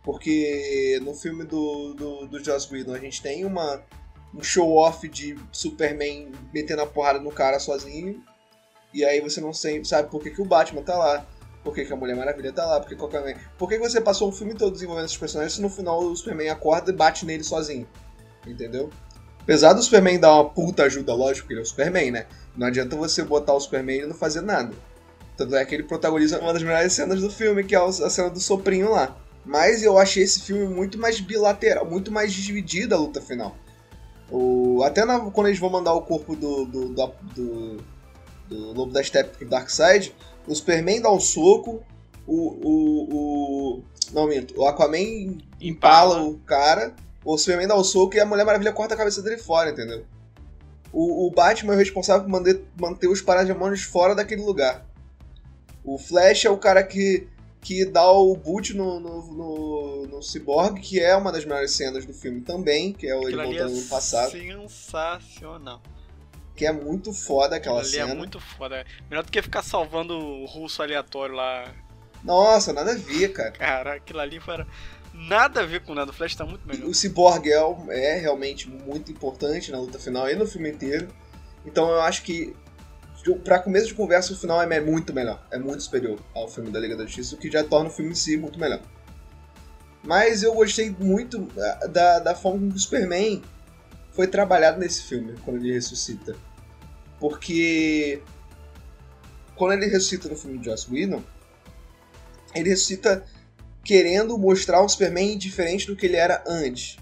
Porque 0.02 0.98
no 1.02 1.14
filme 1.14 1.44
do, 1.44 1.92
do, 1.92 2.26
do 2.26 2.42
Joss 2.42 2.72
Whedon 2.72 2.94
a 2.94 2.98
gente 2.98 3.20
tem 3.20 3.44
uma, 3.44 3.82
um 4.34 4.42
show-off 4.42 5.06
de 5.06 5.36
Superman 5.52 6.32
metendo 6.50 6.80
a 6.80 6.86
porrada 6.86 7.18
no 7.18 7.30
cara 7.30 7.58
sozinho. 7.60 8.24
E 8.94 9.04
aí 9.04 9.20
você 9.20 9.38
não 9.38 9.52
sabe 9.52 10.08
por 10.10 10.22
que, 10.22 10.30
que 10.30 10.40
o 10.40 10.46
Batman 10.46 10.82
tá 10.82 10.96
lá. 10.96 11.26
Por 11.66 11.74
que, 11.74 11.84
que 11.84 11.92
a 11.92 11.96
Mulher 11.96 12.14
Maravilha 12.14 12.52
tá 12.52 12.64
lá? 12.64 12.78
Por 12.78 12.88
que, 12.88 12.94
qualquer... 12.94 13.36
por 13.58 13.68
que 13.68 13.76
você 13.76 14.00
passou 14.00 14.28
o 14.28 14.32
filme 14.32 14.54
todo 14.54 14.70
desenvolvendo 14.70 15.06
esses 15.06 15.16
personagens 15.16 15.54
se 15.54 15.60
no 15.60 15.68
final 15.68 15.98
o 15.98 16.14
Superman 16.14 16.48
acorda 16.48 16.92
e 16.92 16.94
bate 16.94 17.26
nele 17.26 17.42
sozinho? 17.42 17.88
Entendeu? 18.46 18.88
Apesar 19.40 19.72
do 19.72 19.82
Superman 19.82 20.20
dar 20.20 20.32
uma 20.32 20.48
puta 20.48 20.84
ajuda, 20.84 21.12
lógico 21.12 21.48
que 21.48 21.54
ele 21.54 21.58
é 21.58 21.62
o 21.64 21.66
Superman, 21.66 22.12
né? 22.12 22.26
Não 22.56 22.68
adianta 22.68 22.94
você 22.94 23.24
botar 23.24 23.52
o 23.52 23.58
Superman 23.58 23.98
e 23.98 24.06
não 24.06 24.14
fazer 24.14 24.42
nada. 24.42 24.72
Tanto 25.36 25.56
é 25.56 25.64
que 25.64 25.74
ele 25.74 25.82
protagoniza 25.82 26.38
uma 26.38 26.52
das 26.52 26.62
melhores 26.62 26.92
cenas 26.92 27.20
do 27.20 27.30
filme, 27.30 27.64
que 27.64 27.74
é 27.74 27.78
a 27.78 27.90
cena 27.90 28.30
do 28.30 28.38
soprinho 28.38 28.92
lá. 28.92 29.16
Mas 29.44 29.82
eu 29.82 29.98
achei 29.98 30.22
esse 30.22 30.42
filme 30.42 30.72
muito 30.72 30.96
mais 30.96 31.18
bilateral, 31.18 31.84
muito 31.84 32.12
mais 32.12 32.32
dividida 32.32 32.94
a 32.94 32.98
luta 32.98 33.20
final. 33.20 33.56
O, 34.30 34.84
até 34.84 35.04
na, 35.04 35.18
quando 35.18 35.48
eles 35.48 35.58
vão 35.58 35.70
mandar 35.70 35.94
o 35.94 36.02
corpo 36.02 36.36
do, 36.36 36.64
do, 36.64 36.88
do, 36.90 37.12
do, 37.34 37.76
do 38.48 38.72
Lobo 38.72 38.92
da 38.92 39.02
Steppe 39.02 39.38
pro 39.38 39.48
Darkseid, 39.48 40.14
o 40.46 40.54
Superman 40.54 41.00
dá 41.00 41.12
um 41.12 41.20
soco, 41.20 41.82
o. 42.26 42.34
o, 42.34 43.14
o 43.14 43.82
não, 44.12 44.28
minto, 44.28 44.58
o 44.60 44.66
Aquaman 44.66 45.38
empala 45.60 46.22
o 46.22 46.38
cara, 46.38 46.94
o 47.24 47.36
Superman 47.36 47.66
dá 47.66 47.76
um 47.76 47.82
soco 47.82 48.14
e 48.14 48.20
a 48.20 48.26
Mulher 48.26 48.44
Maravilha 48.44 48.72
corta 48.72 48.94
a 48.94 48.96
cabeça 48.96 49.20
dele 49.20 49.38
fora, 49.38 49.70
entendeu? 49.70 50.04
O, 50.92 51.26
o 51.26 51.30
Batman 51.30 51.72
é 51.72 51.76
o 51.76 51.78
responsável 51.78 52.22
por 52.22 52.30
manter, 52.30 52.64
manter 52.80 53.08
os 53.08 53.20
parademônios 53.20 53.82
fora 53.82 54.14
daquele 54.14 54.42
lugar. 54.42 54.86
O 55.84 55.98
Flash 55.98 56.44
é 56.44 56.50
o 56.50 56.56
cara 56.56 56.82
que, 56.82 57.26
que 57.60 57.84
dá 57.84 58.08
o 58.10 58.36
boot 58.36 58.74
no, 58.74 59.00
no, 59.00 59.32
no, 59.32 60.06
no 60.06 60.22
Cyborg, 60.22 60.80
que 60.80 61.00
é 61.00 61.16
uma 61.16 61.32
das 61.32 61.44
melhores 61.44 61.72
cenas 61.72 62.06
do 62.06 62.14
filme 62.14 62.40
também, 62.40 62.92
que 62.92 63.06
é 63.06 63.16
ele 63.16 63.36
voltando 63.36 63.72
é 63.72 63.80
no 63.80 63.82
passado. 63.82 64.30
Sensacional. 64.30 65.82
Que 66.56 66.66
é 66.66 66.72
muito 66.72 67.12
foda 67.12 67.56
aquela 67.56 67.80
Aquilo 67.80 67.92
cena. 67.92 68.04
Ali 68.04 68.12
é 68.12 68.16
muito 68.16 68.40
foda. 68.40 68.84
Melhor 69.10 69.22
do 69.22 69.30
que 69.30 69.42
ficar 69.42 69.62
salvando 69.62 70.16
o 70.16 70.46
russo 70.46 70.82
aleatório 70.82 71.34
lá. 71.34 71.72
Nossa, 72.24 72.72
nada 72.72 72.92
a 72.92 72.96
ver, 72.96 73.28
cara. 73.28 73.52
Cara, 73.52 73.94
aquilo 73.94 74.20
ali 74.20 74.40
foi 74.40 74.64
nada 75.12 75.60
a 75.60 75.66
ver 75.66 75.82
com 75.82 75.94
nada. 75.94 76.10
O 76.10 76.14
Flash 76.14 76.34
tá 76.34 76.44
muito 76.44 76.66
melhor. 76.66 76.88
O 76.88 76.94
Cyborg 76.94 77.46
é, 77.48 77.60
é 77.90 78.18
realmente 78.18 78.68
muito 78.68 79.12
importante 79.12 79.70
na 79.70 79.78
luta 79.78 79.98
final 79.98 80.28
e 80.28 80.34
no 80.34 80.46
filme 80.46 80.70
inteiro. 80.70 81.08
Então 81.64 81.88
eu 81.90 82.00
acho 82.00 82.22
que 82.22 82.56
para 83.44 83.58
começo 83.58 83.88
de 83.88 83.94
conversa, 83.94 84.32
o 84.32 84.36
final 84.36 84.62
é 84.62 84.80
muito 84.80 85.12
melhor. 85.12 85.44
É 85.50 85.58
muito 85.58 85.82
superior 85.82 86.18
ao 86.34 86.48
filme 86.48 86.70
da 86.70 86.78
Liga 86.78 86.96
da 86.96 87.04
Justiça, 87.04 87.34
o 87.34 87.38
que 87.38 87.50
já 87.50 87.64
torna 87.64 87.88
o 87.88 87.92
filme 87.92 88.12
em 88.12 88.14
si 88.14 88.36
muito 88.36 88.58
melhor. 88.58 88.80
Mas 90.02 90.42
eu 90.42 90.54
gostei 90.54 90.90
muito 90.90 91.48
ah, 91.58 91.86
da, 91.88 92.18
da 92.20 92.34
forma 92.34 92.60
como 92.60 92.72
o 92.72 92.78
Superman 92.78 93.42
foi 94.12 94.26
trabalhado 94.26 94.78
nesse 94.78 95.02
filme, 95.02 95.34
quando 95.44 95.56
ele 95.56 95.72
ressuscita. 95.72 96.36
Porque 97.18 98.20
quando 99.56 99.72
ele 99.72 99.86
ressuscita 99.86 100.28
no 100.28 100.36
filme 100.36 100.58
de 100.58 100.66
Joss 100.66 100.90
Whedon, 100.90 101.22
ele 102.54 102.68
ressuscita 102.68 103.24
querendo 103.84 104.36
mostrar 104.36 104.82
um 104.82 104.88
Superman 104.88 105.38
diferente 105.38 105.86
do 105.86 105.96
que 105.96 106.06
ele 106.06 106.16
era 106.16 106.42
antes. 106.46 106.96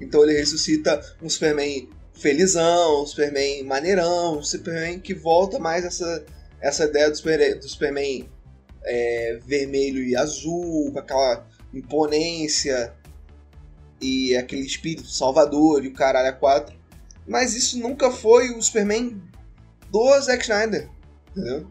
Então 0.00 0.22
ele 0.22 0.38
ressuscita 0.38 1.00
um 1.20 1.28
Superman 1.28 1.88
felizão, 2.12 3.02
um 3.02 3.06
Superman 3.06 3.64
maneirão, 3.64 4.38
um 4.38 4.42
Superman 4.42 5.00
que 5.00 5.14
volta 5.14 5.58
mais 5.58 5.84
essa, 5.84 6.24
essa 6.60 6.84
ideia 6.84 7.10
do, 7.10 7.16
super, 7.16 7.58
do 7.58 7.68
Superman 7.68 8.28
é, 8.84 9.38
vermelho 9.44 10.02
e 10.02 10.16
azul, 10.16 10.92
com 10.92 10.98
aquela 10.98 11.46
imponência 11.74 12.94
e 14.00 14.36
aquele 14.36 14.62
espírito 14.62 15.08
salvador 15.08 15.84
e 15.84 15.88
o 15.88 15.92
caralho 15.92 16.28
a 16.28 16.32
quatro. 16.32 16.76
Mas 17.26 17.54
isso 17.54 17.78
nunca 17.78 18.10
foi 18.10 18.50
o 18.50 18.62
Superman 18.62 19.20
do 19.90 20.20
Zack 20.20 20.42
Snyder, 20.42 20.88
entendeu? 21.30 21.66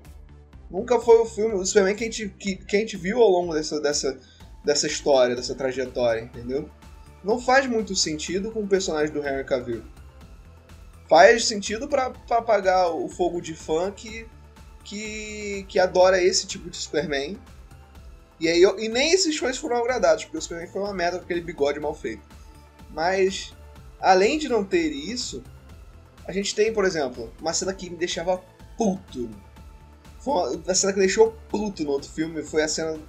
Nunca 0.70 1.00
foi 1.00 1.18
o 1.20 1.26
filme, 1.26 1.54
o 1.56 1.66
Superman 1.66 1.96
que 1.96 2.04
a 2.04 2.08
gente, 2.08 2.30
que, 2.30 2.56
que 2.56 2.76
a 2.76 2.80
gente 2.80 2.98
viu 2.98 3.22
ao 3.22 3.30
longo 3.30 3.54
dessa, 3.54 3.80
dessa, 3.80 4.20
dessa 4.66 4.88
história, 4.88 5.36
dessa 5.36 5.56
trajetória, 5.56 6.22
entendeu? 6.22 6.70
Não 7.24 7.40
faz 7.40 7.66
muito 7.68 7.96
sentido 7.96 8.52
com 8.52 8.62
o 8.62 8.68
personagem 8.68 9.14
do 9.14 9.26
Henry 9.26 9.46
Cavill. 9.46 9.84
Faz 11.10 11.46
sentido 11.46 11.88
para 11.88 12.12
apagar 12.30 12.92
o 12.92 13.08
fogo 13.08 13.42
de 13.42 13.56
fã 13.56 13.92
que, 13.92 14.28
que, 14.84 15.66
que 15.70 15.80
adora 15.80 16.22
esse 16.22 16.46
tipo 16.46 16.70
de 16.70 16.78
Superman. 16.78 17.38
E, 18.40 18.48
aí, 18.48 18.62
e 18.62 18.90
nem 18.90 19.14
esses 19.14 19.38
fãs 19.38 19.58
foram 19.58 19.78
agradados, 19.78 20.26
porque 20.26 20.38
o 20.38 20.42
Superman 20.42 20.68
foi 20.68 20.82
uma 20.82 20.94
merda 20.94 21.18
com 21.18 21.24
aquele 21.24 21.42
bigode 21.42 21.80
mal 21.80 21.96
feito. 21.96 22.24
Mas, 22.90 23.54
além 24.02 24.38
de 24.38 24.50
não 24.50 24.66
ter 24.66 24.90
isso, 24.90 25.44
a 26.28 26.32
gente 26.34 26.54
tem, 26.54 26.74
por 26.74 26.84
exemplo, 26.84 27.32
uma 27.40 27.54
cena 27.54 27.74
que 27.74 27.90
me 27.90 27.96
deixava 27.96 28.44
puto. 28.78 29.30
Foi 30.20 30.34
uma, 30.34 30.72
a 30.72 30.76
cena 30.76 30.92
que 30.92 31.00
deixou 31.00 31.32
puto 31.50 31.84
no 31.84 31.92
outro 31.92 32.10
filme 32.10 32.44
foi 32.44 32.62
a 32.62 32.68
cena 32.68 33.00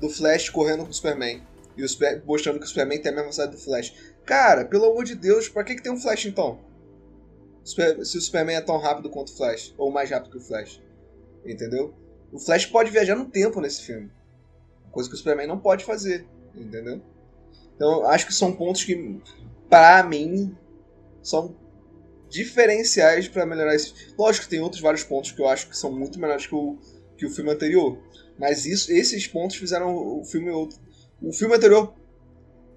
do 0.00 0.08
Flash 0.08 0.48
correndo 0.48 0.84
com 0.84 0.90
o 0.90 0.94
Superman. 0.94 1.42
E 1.76 1.84
o 1.84 1.88
Super, 1.88 2.22
mostrando 2.24 2.58
que 2.58 2.64
o 2.64 2.68
Superman 2.68 3.00
tem 3.00 3.12
a 3.12 3.14
mesma 3.14 3.30
velocidade 3.30 3.52
do 3.52 3.62
Flash. 3.62 3.94
Cara, 4.24 4.64
pelo 4.64 4.86
amor 4.86 5.04
de 5.04 5.14
Deus, 5.14 5.48
pra 5.48 5.64
que, 5.64 5.74
que 5.74 5.82
tem 5.82 5.92
um 5.92 6.00
Flash 6.00 6.24
então? 6.26 6.60
Se 7.62 8.18
o 8.18 8.20
Superman 8.20 8.56
é 8.56 8.60
tão 8.60 8.78
rápido 8.78 9.10
quanto 9.10 9.28
o 9.28 9.36
Flash, 9.36 9.74
ou 9.76 9.90
mais 9.90 10.10
rápido 10.10 10.32
que 10.32 10.38
o 10.38 10.40
Flash. 10.40 10.80
Entendeu? 11.44 11.94
O 12.32 12.38
Flash 12.38 12.66
pode 12.66 12.90
viajar 12.90 13.14
no 13.14 13.26
tempo 13.26 13.60
nesse 13.60 13.82
filme. 13.82 14.10
Coisa 14.90 15.08
que 15.08 15.14
o 15.14 15.18
Superman 15.18 15.46
não 15.46 15.58
pode 15.58 15.84
fazer. 15.84 16.26
Entendeu? 16.54 17.02
Então, 17.76 18.06
acho 18.08 18.26
que 18.26 18.34
são 18.34 18.52
pontos 18.52 18.84
que, 18.84 19.20
para 19.68 20.02
mim, 20.02 20.56
são 21.22 21.54
diferenciais 22.32 23.28
para 23.28 23.44
melhorar 23.44 23.74
esse. 23.74 23.92
Lógico 24.18 24.48
tem 24.48 24.60
outros 24.60 24.80
vários 24.80 25.04
pontos 25.04 25.32
que 25.32 25.40
eu 25.40 25.46
acho 25.46 25.68
que 25.68 25.76
são 25.76 25.92
muito 25.92 26.18
melhores 26.18 26.46
que 26.46 26.54
o, 26.54 26.78
que 27.16 27.26
o 27.26 27.30
filme 27.30 27.50
anterior. 27.50 28.02
Mas 28.38 28.64
isso, 28.64 28.90
esses 28.90 29.26
pontos 29.26 29.56
fizeram 29.56 29.94
o 29.94 30.24
filme 30.24 30.50
outro. 30.50 30.80
O 31.20 31.32
filme 31.32 31.54
anterior. 31.54 31.94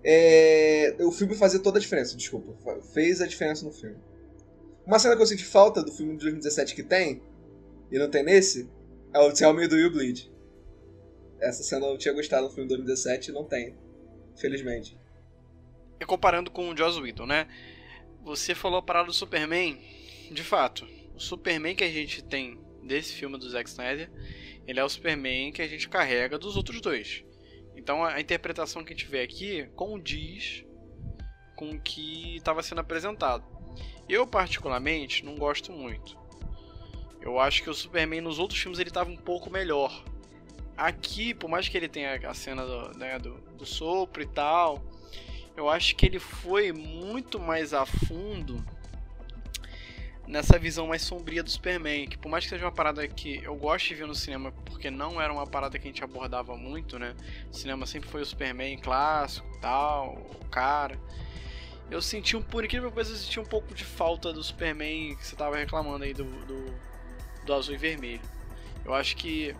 É, 0.04 0.96
o 1.00 1.12
filme 1.12 1.34
fazia 1.34 1.60
toda 1.60 1.80
a 1.80 1.82
diferença, 1.82 2.16
desculpa. 2.16 2.54
Fez 2.94 3.22
a 3.22 3.26
diferença 3.26 3.66
no 3.66 3.72
filme. 3.72 3.98
Uma 4.86 5.00
cena 5.00 5.16
que 5.16 5.22
eu 5.22 5.26
senti 5.26 5.44
falta 5.44 5.82
do 5.82 5.92
filme 5.92 6.12
de 6.12 6.20
2017 6.20 6.76
que 6.76 6.84
tem, 6.84 7.24
e 7.92 7.98
não 7.98 8.10
tem 8.10 8.24
nesse, 8.24 8.70
é 9.14 9.20
o 9.20 9.34
Tell 9.34 9.54
Me 9.54 9.68
Do 9.68 9.80
You 9.80 9.92
Bleed. 9.92 10.32
Essa 11.40 11.64
cena 11.64 11.88
eu 11.88 11.98
tinha 11.98 12.14
gostado 12.14 12.44
no 12.44 12.50
filme 12.52 12.70
de 12.70 12.76
2017 12.76 13.32
e 13.32 13.34
não 13.34 13.46
tem. 13.46 13.76
Felizmente. 14.36 14.96
E 16.00 16.06
comparando 16.06 16.52
com 16.52 16.70
o 16.70 16.78
Joss 16.78 17.00
Whedon, 17.00 17.26
né? 17.26 17.48
Você 18.26 18.56
falou 18.56 18.80
a 18.80 18.82
parada 18.82 19.06
do 19.06 19.14
Superman. 19.14 19.80
De 20.32 20.44
fato, 20.44 20.88
o 21.14 21.20
Superman 21.20 21.76
que 21.76 21.84
a 21.84 21.92
gente 21.92 22.24
tem 22.24 22.60
desse 22.84 23.14
filme 23.14 23.38
do 23.38 23.48
Zack 23.48 23.70
Snyder, 23.70 24.10
ele 24.68 24.80
é 24.80 24.84
o 24.84 24.90
Superman 24.90 25.52
que 25.52 25.62
a 25.62 25.68
gente 25.68 25.88
carrega 25.88 26.40
dos 26.40 26.58
outros 26.58 26.82
dois. 26.82 27.24
Então 27.76 28.04
a 28.04 28.20
interpretação 28.20 28.84
que 28.84 28.92
a 28.92 28.96
gente 28.96 29.08
vê 29.08 29.22
aqui 29.22 29.70
condiz 29.76 30.66
com 31.56 31.70
o 31.70 31.80
que 31.80 32.38
estava 32.38 32.64
sendo 32.64 32.82
apresentado. 32.82 33.46
Eu, 34.10 34.26
particularmente, 34.26 35.24
não 35.24 35.36
gosto 35.36 35.72
muito. 35.72 36.18
Eu 37.22 37.40
acho 37.40 37.62
que 37.62 37.70
o 37.70 37.76
Superman 37.76 38.22
nos 38.22 38.40
outros 38.40 38.60
filmes 38.60 38.80
ele 38.80 38.90
estava 38.90 39.08
um 39.08 39.18
pouco 39.18 39.52
melhor. 39.52 40.04
Aqui, 40.76 41.32
por 41.32 41.48
mais 41.48 41.70
que 41.70 41.78
ele 41.78 41.88
tenha 41.88 42.16
a 42.28 42.34
cena 42.34 42.66
do, 42.66 42.98
né, 42.98 43.20
do, 43.20 43.36
do 43.56 43.68
sopro 43.68 44.24
e 44.24 44.26
tal, 44.26 44.84
eu 45.56 45.70
acho 45.70 45.96
que 45.96 46.06
ele 46.06 46.20
foi 46.20 46.72
muito 46.72 47.40
mais 47.40 47.74
a 47.74 47.86
fundo 47.86 48.64
nessa 50.28 50.58
visão 50.58 50.88
mais 50.88 51.04
sombria 51.04 51.44
do 51.44 51.50
Superman, 51.50 52.08
que 52.08 52.18
por 52.18 52.30
mais 52.30 52.44
que 52.44 52.50
seja 52.50 52.66
uma 52.66 52.72
parada 52.72 53.08
que 53.08 53.44
eu 53.44 53.56
gosto 53.56 53.90
de 53.90 53.96
ver 53.96 54.08
no 54.08 54.16
cinema, 54.16 54.52
porque 54.66 54.90
não 54.90 55.22
era 55.22 55.32
uma 55.32 55.46
parada 55.46 55.78
que 55.78 55.88
a 55.88 55.92
gente 55.92 56.04
abordava 56.04 56.58
muito, 56.58 56.98
né? 56.98 57.16
O 57.52 57.54
cinema 57.54 57.86
sempre 57.86 58.10
foi 58.10 58.22
o 58.22 58.26
Superman 58.26 58.78
clássico, 58.80 59.48
tal, 59.62 60.14
o 60.42 60.46
cara 60.50 61.00
eu 61.90 62.02
senti 62.02 62.36
um, 62.36 62.42
por 62.42 62.66
incrível 62.66 62.92
que 62.92 63.00
eu 63.00 63.06
senti 63.06 63.40
um 63.40 63.46
pouco 63.46 63.74
de 63.74 63.84
falta 63.84 64.34
do 64.34 64.44
Superman 64.44 65.16
que 65.16 65.26
você 65.26 65.36
tava 65.36 65.58
reclamando 65.58 66.04
aí 66.04 66.14
do, 66.14 66.24
do, 66.24 66.74
do 67.46 67.54
azul 67.54 67.76
e 67.76 67.78
vermelho. 67.78 68.22
Eu 68.84 68.94
acho 68.94 69.16
que, 69.16 69.56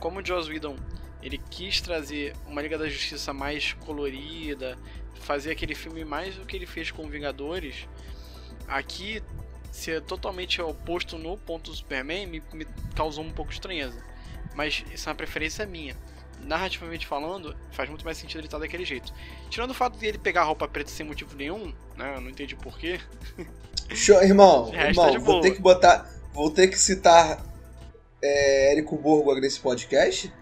como 0.00 0.20
o 0.20 0.24
Joss 0.24 0.50
Whedon 0.50 0.76
ele 1.22 1.38
quis 1.50 1.80
trazer 1.80 2.34
uma 2.46 2.62
Liga 2.62 2.78
da 2.78 2.88
Justiça 2.88 3.32
mais 3.32 3.72
colorida, 3.72 4.78
fazer 5.20 5.50
aquele 5.50 5.74
filme 5.74 6.04
mais 6.04 6.36
do 6.36 6.46
que 6.46 6.56
ele 6.56 6.66
fez 6.66 6.90
com 6.90 7.08
Vingadores, 7.08 7.88
aqui 8.66 9.22
ser 9.70 10.02
totalmente 10.02 10.60
oposto 10.60 11.18
no 11.18 11.36
ponto 11.36 11.70
do 11.70 11.76
Superman 11.76 12.26
me, 12.26 12.42
me 12.52 12.66
causou 12.94 13.24
um 13.24 13.30
pouco 13.30 13.50
de 13.50 13.56
estranheza. 13.56 14.02
Mas 14.54 14.84
isso 14.92 15.08
é 15.08 15.10
uma 15.10 15.16
preferência 15.16 15.66
minha 15.66 15.96
narrativamente 16.44 17.06
falando, 17.06 17.56
faz 17.72 17.88
muito 17.88 18.04
mais 18.04 18.16
sentido 18.16 18.40
ele 18.40 18.46
estar 18.46 18.58
daquele 18.58 18.84
jeito. 18.84 19.12
Tirando 19.50 19.70
o 19.70 19.74
fato 19.74 19.98
de 19.98 20.06
ele 20.06 20.18
pegar 20.18 20.42
a 20.42 20.44
roupa 20.44 20.68
preta 20.68 20.90
sem 20.90 21.04
motivo 21.04 21.34
nenhum, 21.36 21.72
né? 21.96 22.14
Eu 22.16 22.20
não 22.20 22.30
entendi 22.30 22.54
porquê. 22.56 23.00
Show, 23.90 24.22
irmão, 24.22 24.72
irmão, 24.74 25.20
vou 25.20 25.40
ter 25.40 25.52
que 25.52 25.60
botar. 25.60 26.08
Vou 26.32 26.50
ter 26.50 26.68
que 26.68 26.78
citar 26.78 27.44
é, 28.22 28.72
Érico 28.72 28.96
Borgo 28.96 29.34
nesse 29.40 29.58
podcast? 29.60 30.32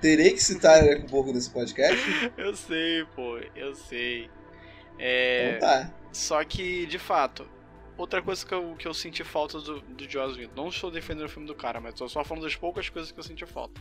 Terei 0.00 0.32
que 0.32 0.42
citar 0.42 0.84
Érico 0.84 1.08
Borgo 1.08 1.32
nesse 1.32 1.50
podcast? 1.50 1.98
eu 2.36 2.54
sei, 2.54 3.04
pô, 3.14 3.38
eu 3.54 3.74
sei. 3.74 4.30
É, 4.98 5.56
então 5.56 5.68
tá. 5.68 5.94
Só 6.12 6.42
que, 6.44 6.86
de 6.86 6.98
fato, 6.98 7.48
outra 7.96 8.22
coisa 8.22 8.44
que 8.44 8.52
eu, 8.52 8.74
que 8.76 8.86
eu 8.86 8.94
senti 8.94 9.24
falta 9.24 9.60
do, 9.60 9.80
do 9.80 10.08
Joss 10.08 10.38
Whedon, 10.38 10.54
não 10.54 10.68
estou 10.68 10.90
defendendo 10.90 11.26
o 11.26 11.28
filme 11.28 11.46
do 11.46 11.54
cara, 11.54 11.80
mas 11.80 11.94
estou 11.94 12.08
só 12.08 12.24
falando 12.24 12.44
das 12.44 12.56
poucas 12.56 12.88
coisas 12.88 13.10
que 13.10 13.18
eu 13.18 13.24
senti 13.24 13.44
falta. 13.46 13.80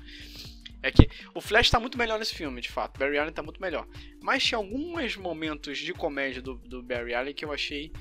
É 0.82 0.92
que 0.92 1.10
o 1.34 1.42
Flash 1.42 1.70
tá 1.70 1.80
muito 1.80 1.98
melhor 1.98 2.20
nesse 2.20 2.36
filme, 2.36 2.62
de 2.62 2.70
fato. 2.70 3.00
Barry 3.00 3.18
Allen 3.18 3.34
tá 3.34 3.42
muito 3.42 3.60
melhor. 3.60 3.88
Mas 4.22 4.44
tinha 4.44 4.58
alguns 4.58 5.18
momentos 5.18 5.80
de 5.80 5.94
comédia 5.94 6.42
do, 6.42 6.56
do 6.56 6.84
Barry 6.84 7.14
Allen 7.14 7.34
que 7.34 7.44
eu 7.44 7.52
achei 7.52 7.92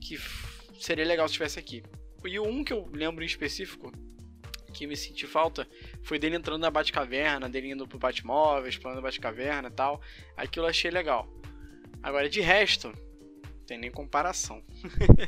que 0.00 0.18
seria 0.80 1.04
legal 1.04 1.28
se 1.28 1.32
estivesse 1.32 1.58
aqui. 1.58 1.82
E 2.24 2.40
um 2.40 2.64
que 2.64 2.72
eu 2.72 2.88
lembro 2.92 3.22
em 3.22 3.26
específico, 3.26 3.92
que 4.74 4.86
me 4.86 4.96
senti 4.96 5.26
falta, 5.26 5.66
foi 6.02 6.18
dele 6.18 6.36
entrando 6.36 6.60
na 6.60 6.70
Batcaverna, 6.70 7.48
dele 7.48 7.70
indo 7.70 7.88
pro 7.88 7.98
Batmóvel, 7.98 8.68
explorando 8.68 9.00
a 9.00 9.02
Batcaverna 9.02 9.68
e 9.68 9.72
tal. 9.72 10.00
Aquilo 10.36 10.66
eu 10.66 10.70
achei 10.70 10.90
legal. 10.90 11.26
Agora, 12.02 12.28
de 12.28 12.40
resto, 12.40 12.88
não 12.88 13.64
tem 13.66 13.78
nem 13.78 13.90
comparação. 13.90 14.62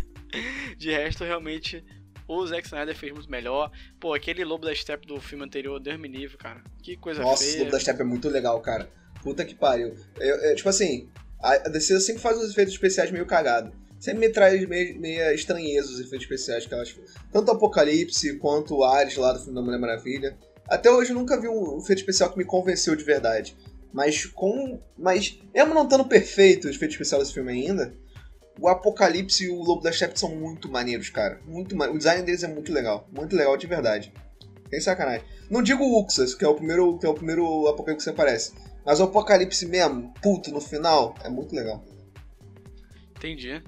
de 0.76 0.90
resto, 0.90 1.24
realmente, 1.24 1.82
o 2.28 2.46
Zack 2.46 2.66
Snyder 2.66 2.94
fez 2.94 3.12
muito 3.12 3.30
melhor. 3.30 3.70
Pô, 3.98 4.12
aquele 4.12 4.44
Lobo 4.44 4.66
da 4.66 4.74
Steppe 4.74 5.06
do 5.06 5.20
filme 5.20 5.44
anterior, 5.44 5.80
Deus 5.80 5.98
me 5.98 6.08
livre, 6.08 6.36
cara. 6.36 6.62
Que 6.82 6.96
coisa 6.96 7.22
Nossa, 7.22 7.42
feia. 7.42 7.52
Nossa, 7.52 7.64
Lobo 7.64 7.72
da 7.72 7.80
Steppe 7.80 8.00
é 8.02 8.04
muito 8.04 8.28
legal, 8.28 8.60
cara. 8.60 8.90
Puta 9.22 9.44
que 9.44 9.54
pariu. 9.54 9.96
Eu, 10.18 10.36
eu, 10.36 10.56
tipo 10.56 10.68
assim, 10.68 11.08
a 11.40 11.56
DC 11.68 11.98
sempre 12.00 12.20
faz 12.20 12.36
uns 12.36 12.50
efeitos 12.50 12.74
especiais 12.74 13.10
meio 13.10 13.24
cagados. 13.24 13.72
Sempre 13.98 14.26
me 14.26 14.32
traz 14.32 14.66
meio, 14.68 15.00
meio 15.00 15.34
estranheza 15.34 15.88
os 15.88 16.00
efeitos 16.00 16.22
especiais 16.22 16.66
que 16.66 16.74
elas 16.74 16.94
Tanto 17.32 17.50
o 17.50 17.54
Apocalipse 17.54 18.36
quanto 18.36 18.76
o 18.76 18.84
Ares 18.84 19.16
lá 19.16 19.32
do 19.32 19.38
filme 19.38 19.54
da 19.54 19.62
Mulher 19.62 19.78
Maravilha. 19.78 20.36
Até 20.68 20.90
hoje 20.90 21.10
eu 21.10 21.16
nunca 21.16 21.40
vi 21.40 21.48
um 21.48 21.78
efeito 21.78 22.00
especial 22.00 22.30
que 22.30 22.38
me 22.38 22.44
convenceu 22.44 22.94
de 22.94 23.04
verdade. 23.04 23.56
Mas 23.92 24.26
com. 24.26 24.78
Mas, 24.98 25.38
mesmo 25.54 25.72
não 25.72 25.84
estando 25.84 26.04
perfeito 26.04 26.66
o 26.66 26.70
efeito 26.70 26.92
especial 26.92 27.20
desse 27.20 27.32
filme 27.32 27.52
ainda, 27.52 27.94
o 28.60 28.68
Apocalipse 28.68 29.44
e 29.44 29.48
o 29.48 29.62
Lobo 29.62 29.82
da 29.82 29.92
Steppe 29.92 30.18
são 30.18 30.34
muito 30.34 30.70
maneiros, 30.70 31.08
cara. 31.08 31.40
Muito. 31.46 31.74
O 31.74 31.98
design 31.98 32.22
deles 32.22 32.42
é 32.42 32.48
muito 32.48 32.72
legal. 32.72 33.08
Muito 33.12 33.34
legal 33.34 33.56
de 33.56 33.66
verdade. 33.66 34.12
Tem 34.68 34.80
sacanagem. 34.80 35.24
Não 35.48 35.62
digo 35.62 35.84
o 35.84 36.04
Uxas, 36.04 36.34
que 36.34 36.44
é 36.44 36.48
o 36.48 36.54
primeiro, 36.54 36.98
que 36.98 37.06
é 37.06 37.08
o 37.08 37.14
primeiro 37.14 37.68
Apocalipse 37.68 38.04
que 38.04 38.10
aparece. 38.10 38.52
Mas 38.84 39.00
o 39.00 39.04
Apocalipse 39.04 39.66
mesmo, 39.66 40.12
puto, 40.20 40.50
no 40.50 40.60
final, 40.60 41.14
é 41.24 41.28
muito 41.28 41.54
legal. 41.54 41.84
Entendi. 43.16 43.62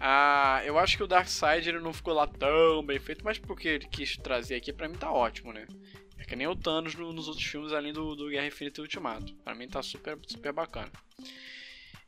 Ah, 0.00 0.60
eu 0.64 0.78
acho 0.78 0.96
que 0.96 1.02
o 1.02 1.06
Darkseid 1.06 1.68
ele 1.68 1.80
não 1.80 1.92
ficou 1.92 2.12
lá 2.12 2.26
tão 2.26 2.84
bem 2.84 2.98
feito, 2.98 3.24
mas 3.24 3.38
porque 3.38 3.68
ele 3.68 3.86
quis 3.86 4.16
trazer 4.16 4.56
aqui, 4.56 4.72
pra 4.72 4.88
mim 4.88 4.96
tá 4.96 5.10
ótimo, 5.10 5.52
né? 5.52 5.66
É 6.18 6.24
que 6.24 6.36
nem 6.36 6.46
o 6.46 6.56
Thanos 6.56 6.94
no, 6.94 7.12
nos 7.12 7.28
outros 7.28 7.46
filmes, 7.46 7.72
além 7.72 7.92
do, 7.92 8.14
do 8.14 8.30
Guerra 8.30 8.46
Infinita 8.46 8.80
e 8.80 8.82
Ultimato. 8.82 9.34
Pra 9.36 9.54
mim 9.54 9.68
tá 9.68 9.82
super, 9.82 10.18
super 10.26 10.52
bacana. 10.52 10.90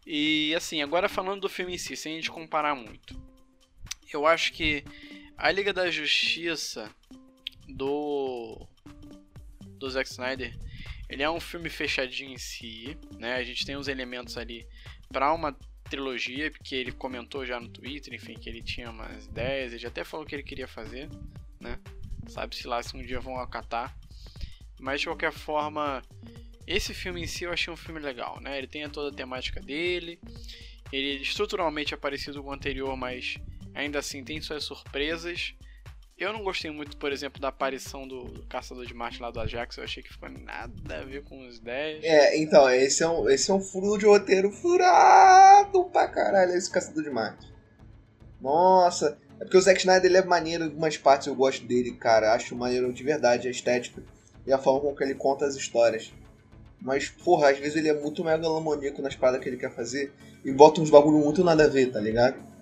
E 0.06 0.54
assim, 0.54 0.80
agora 0.82 1.08
falando 1.08 1.42
do 1.42 1.48
filme 1.48 1.74
em 1.74 1.78
si, 1.78 1.96
sem 1.96 2.14
a 2.14 2.16
gente 2.16 2.30
comparar 2.30 2.74
muito. 2.74 3.20
Eu 4.12 4.26
acho 4.26 4.52
que 4.52 4.84
a 5.36 5.50
Liga 5.50 5.72
da 5.72 5.90
Justiça 5.90 6.90
do 7.68 8.66
do 9.78 9.90
Zack 9.90 10.08
Snyder, 10.08 10.56
ele 11.08 11.22
é 11.22 11.28
um 11.28 11.40
filme 11.40 11.68
fechadinho 11.68 12.32
em 12.32 12.38
si, 12.38 12.96
né? 13.18 13.34
A 13.34 13.44
gente 13.44 13.66
tem 13.66 13.76
os 13.76 13.88
elementos 13.88 14.38
ali 14.38 14.66
para 15.12 15.32
uma 15.32 15.56
trilogia, 15.86 16.50
porque 16.50 16.74
ele 16.74 16.92
comentou 16.92 17.44
já 17.46 17.58
no 17.58 17.68
Twitter, 17.68 18.14
enfim, 18.14 18.34
que 18.34 18.48
ele 18.48 18.62
tinha 18.62 18.90
umas 18.90 19.26
ideias, 19.26 19.72
ele 19.72 19.86
até 19.86 20.04
falou 20.04 20.26
que 20.26 20.34
ele 20.34 20.42
queria 20.42 20.68
fazer, 20.68 21.08
né? 21.60 21.78
Sabe-se 22.28 22.66
lá 22.66 22.82
se 22.82 22.96
um 22.96 23.02
dia 23.02 23.20
vão 23.20 23.38
acatar. 23.38 23.96
Mas 24.80 25.00
de 25.00 25.06
qualquer 25.06 25.32
forma, 25.32 26.02
esse 26.66 26.92
filme 26.92 27.22
em 27.22 27.26
si 27.26 27.44
eu 27.44 27.52
achei 27.52 27.72
um 27.72 27.76
filme 27.76 28.00
legal, 28.00 28.40
né? 28.40 28.58
Ele 28.58 28.66
tem 28.66 28.88
toda 28.88 29.10
a 29.10 29.16
temática 29.16 29.60
dele, 29.60 30.20
ele 30.92 31.22
estruturalmente 31.22 31.94
é 31.94 31.96
parecido 31.96 32.42
com 32.42 32.50
o 32.50 32.52
anterior, 32.52 32.96
mas 32.96 33.36
ainda 33.74 33.98
assim 33.98 34.22
tem 34.24 34.40
suas 34.40 34.64
surpresas. 34.64 35.54
Eu 36.18 36.32
não 36.32 36.42
gostei 36.42 36.70
muito, 36.70 36.96
por 36.96 37.12
exemplo, 37.12 37.38
da 37.38 37.48
aparição 37.48 38.08
do 38.08 38.42
Caçador 38.48 38.86
de 38.86 38.94
Marte 38.94 39.20
lá 39.20 39.30
do 39.30 39.38
Ajax. 39.38 39.76
Eu 39.76 39.84
achei 39.84 40.02
que 40.02 40.10
ficou 40.10 40.30
nada 40.30 40.98
a 40.98 41.04
ver 41.04 41.22
com 41.22 41.46
os 41.46 41.60
10. 41.60 42.02
É, 42.02 42.38
então, 42.38 42.70
esse 42.70 43.02
é 43.02 43.08
um, 43.08 43.28
esse 43.28 43.50
é 43.50 43.54
um 43.54 43.60
furo 43.60 43.98
de 43.98 44.06
roteiro 44.06 44.50
furado 44.50 45.84
pra 45.92 46.08
caralho, 46.08 46.52
esse 46.52 46.70
Caçador 46.70 47.02
de 47.02 47.10
Marte. 47.10 47.52
Nossa, 48.40 49.18
é 49.38 49.44
porque 49.44 49.58
o 49.58 49.60
Zack 49.60 49.78
Snyder 49.78 50.06
ele 50.06 50.16
é 50.16 50.24
maneiro 50.24 50.64
em 50.64 50.68
algumas 50.68 50.96
partes, 50.96 51.26
eu 51.26 51.34
gosto 51.34 51.66
dele, 51.66 51.92
cara. 51.92 52.32
Acho 52.32 52.56
maneiro 52.56 52.90
de 52.94 53.02
verdade 53.04 53.46
a 53.46 53.50
estética 53.50 54.02
e 54.46 54.52
a 54.54 54.56
forma 54.56 54.80
com 54.80 54.96
que 54.96 55.04
ele 55.04 55.14
conta 55.14 55.44
as 55.44 55.54
histórias. 55.54 56.14
Mas, 56.80 57.10
porra, 57.10 57.50
às 57.50 57.58
vezes 57.58 57.76
ele 57.76 57.90
é 57.90 57.94
muito 57.94 58.24
megalomaníaco 58.24 59.02
nas 59.02 59.14
paradas 59.14 59.42
que 59.42 59.50
ele 59.50 59.58
quer 59.58 59.74
fazer 59.74 60.14
e 60.42 60.50
bota 60.50 60.80
uns 60.80 60.88
bagulho 60.88 61.18
muito 61.18 61.44
nada 61.44 61.64
a 61.64 61.68
ver, 61.68 61.92
tá 61.92 62.00
ligado? 62.00 62.55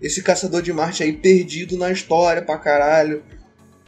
Esse 0.00 0.22
caçador 0.22 0.62
de 0.62 0.72
Marte 0.72 1.02
aí 1.02 1.12
perdido 1.12 1.76
na 1.76 1.90
história 1.90 2.42
pra 2.42 2.58
caralho. 2.58 3.22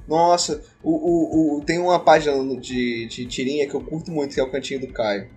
Nossa, 0.07 0.63
o, 0.83 0.91
o, 0.91 1.59
o, 1.59 1.65
tem 1.65 1.79
uma 1.79 1.99
página 1.99 2.35
de, 2.61 3.07
de 3.07 3.25
tirinha 3.27 3.69
que 3.69 3.75
eu 3.75 3.81
curto 3.81 4.11
muito, 4.11 4.35
que 4.35 4.41
é 4.41 4.43
o 4.43 4.51
Cantinho 4.51 4.81
do 4.81 4.89
Caio. 4.89 5.31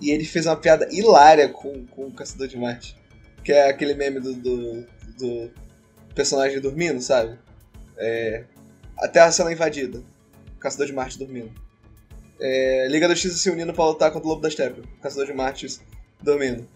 E 0.00 0.10
ele 0.10 0.24
fez 0.24 0.46
uma 0.46 0.56
piada 0.56 0.88
hilária 0.90 1.48
com, 1.48 1.86
com 1.86 2.06
o 2.06 2.12
Caçador 2.12 2.48
de 2.48 2.56
Marte. 2.56 2.96
Que 3.44 3.52
é 3.52 3.68
aquele 3.68 3.94
meme 3.94 4.18
do, 4.18 4.34
do, 4.34 4.86
do 5.18 5.50
personagem 6.14 6.60
dormindo, 6.60 7.00
sabe? 7.00 7.38
É, 7.96 8.44
a 8.98 9.06
Terra 9.06 9.30
sendo 9.30 9.52
invadida. 9.52 10.02
Caçador 10.58 10.86
de 10.86 10.92
Marte 10.92 11.18
dormindo. 11.18 11.52
É, 12.40 12.88
Liga 12.88 13.06
da 13.06 13.14
Justiça 13.14 13.36
se 13.36 13.50
unindo 13.50 13.72
pra 13.74 13.84
lutar 13.84 14.10
contra 14.10 14.26
o 14.26 14.30
Lobo 14.30 14.42
da 14.42 14.50
Steppe. 14.50 14.82
Caçador 15.02 15.26
de 15.26 15.34
Marte 15.34 15.80
dormindo. 16.22 16.66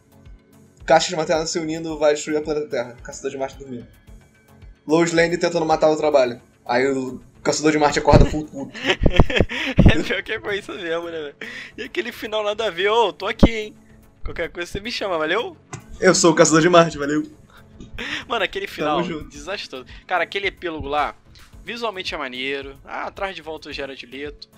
Caixa 0.84 1.08
de 1.08 1.16
materna 1.16 1.46
se 1.46 1.58
unindo 1.58 1.98
vai 1.98 2.14
destruir 2.14 2.36
a 2.36 2.42
planeta 2.42 2.68
Terra. 2.68 2.96
Caçador 3.02 3.30
de 3.30 3.38
Marte 3.38 3.58
dormindo. 3.58 3.86
Lois 4.86 5.12
Lane 5.12 5.38
tentando 5.38 5.64
matar 5.64 5.90
o 5.90 5.96
trabalho. 5.96 6.40
Aí 6.66 6.86
o 6.86 7.20
Caçador 7.42 7.72
de 7.72 7.78
Marte 7.78 7.98
acorda 7.98 8.26
full 8.26 8.44
puto. 8.44 8.72
é 8.78 10.02
pior 10.02 10.22
que 10.22 10.38
foi 10.40 10.58
isso 10.58 10.72
mesmo, 10.72 11.04
né, 11.06 11.20
velho? 11.20 11.36
E 11.78 11.82
aquele 11.84 12.12
final 12.12 12.42
nada 12.44 12.66
a 12.66 12.70
ver, 12.70 12.88
ô, 12.88 13.08
oh, 13.08 13.12
tô 13.12 13.26
aqui, 13.26 13.50
hein? 13.50 13.76
Qualquer 14.22 14.50
coisa 14.50 14.70
você 14.70 14.80
me 14.80 14.90
chama, 14.90 15.18
valeu? 15.18 15.56
Eu 16.00 16.14
sou 16.14 16.32
o 16.32 16.34
Caçador 16.34 16.60
de 16.60 16.68
Marte, 16.68 16.98
valeu? 16.98 17.22
Mano, 18.28 18.44
aquele 18.44 18.66
final 18.66 19.02
desastroso. 19.24 19.86
Cara, 20.06 20.24
aquele 20.24 20.48
epílogo 20.48 20.88
lá, 20.88 21.14
visualmente 21.64 22.14
é 22.14 22.18
maneiro. 22.18 22.78
Ah, 22.84 23.06
atrás 23.06 23.34
de 23.34 23.42
volta 23.42 23.70
o 23.70 23.72
Gerard 23.72 24.04
Leto. 24.06 24.48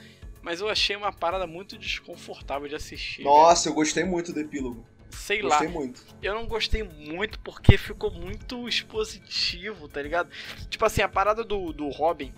Mas 0.42 0.61
eu 0.61 0.68
achei 0.68 0.95
uma 0.95 1.12
parada 1.12 1.47
muito 1.47 1.76
desconfortável 1.76 2.68
de 2.68 2.75
assistir. 2.75 3.25
Nossa, 3.25 3.68
eu 3.68 3.75
gostei 3.75 4.04
muito 4.04 4.33
do 4.33 4.40
epílogo. 4.40 4.87
Sei 5.16 5.40
gostei 5.40 5.66
lá. 5.66 5.73
muito. 5.73 6.02
Eu 6.23 6.35
não 6.35 6.46
gostei 6.46 6.82
muito 6.82 7.38
porque 7.40 7.76
ficou 7.78 8.11
muito 8.11 8.68
expositivo, 8.68 9.88
tá 9.88 10.02
ligado? 10.02 10.30
Tipo 10.68 10.85
assim, 10.85 11.02
a 11.02 11.08
parada 11.08 11.42
do, 11.42 11.73
do 11.73 11.88
Robin, 11.88 12.32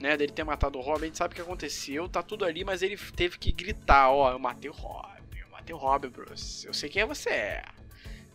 né? 0.00 0.16
Dele 0.16 0.32
ter 0.32 0.44
matado 0.44 0.78
o 0.78 0.82
Robin, 0.82 1.04
a 1.04 1.06
gente 1.06 1.18
sabe 1.18 1.32
o 1.32 1.36
que 1.36 1.42
aconteceu, 1.42 2.08
tá 2.08 2.22
tudo 2.22 2.44
ali, 2.44 2.64
mas 2.64 2.82
ele 2.82 2.96
teve 3.14 3.38
que 3.38 3.52
gritar, 3.52 4.10
ó, 4.10 4.32
eu 4.32 4.38
matei 4.38 4.68
o 4.68 4.74
Robin, 4.74 5.38
eu 5.40 5.48
matei 5.50 5.74
o 5.74 5.78
Robin, 5.78 6.08
Bruce. 6.08 6.66
Eu 6.66 6.74
sei 6.74 6.88
quem 6.88 7.02
é 7.02 7.06
você 7.06 7.30
é. 7.30 7.64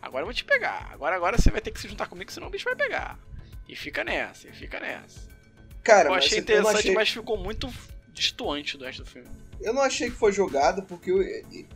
Agora 0.00 0.22
eu 0.22 0.26
vou 0.26 0.34
te 0.34 0.44
pegar. 0.44 0.90
Agora, 0.92 1.14
agora 1.14 1.38
você 1.38 1.50
vai 1.50 1.60
ter 1.60 1.70
que 1.70 1.80
se 1.80 1.88
juntar 1.88 2.08
comigo, 2.08 2.32
senão 2.32 2.48
o 2.48 2.50
bicho 2.50 2.64
vai 2.64 2.74
pegar. 2.74 3.18
E 3.68 3.76
fica 3.76 4.02
nessa, 4.02 4.48
e 4.48 4.52
fica 4.52 4.80
nessa. 4.80 5.30
Cara, 5.84 6.08
eu 6.10 6.14
achei 6.14 6.38
interessante, 6.38 6.74
eu 6.74 6.78
achei... 6.78 6.94
mas 6.94 7.08
ficou 7.08 7.36
muito 7.36 7.72
destoante 8.12 8.76
do 8.76 8.84
resto 8.84 9.04
do 9.04 9.08
filme. 9.08 9.28
Eu 9.60 9.72
não 9.72 9.82
achei 9.82 10.10
que 10.10 10.16
foi 10.16 10.32
jogado, 10.32 10.82
porque 10.82 11.10
ele, 11.10 11.68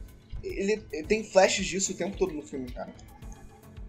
ele, 0.46 0.82
ele 0.92 1.06
tem 1.06 1.24
flashes 1.24 1.66
disso 1.66 1.92
o 1.92 1.96
tempo 1.96 2.16
todo 2.16 2.32
no 2.32 2.42
filme, 2.42 2.70
cara. 2.70 2.92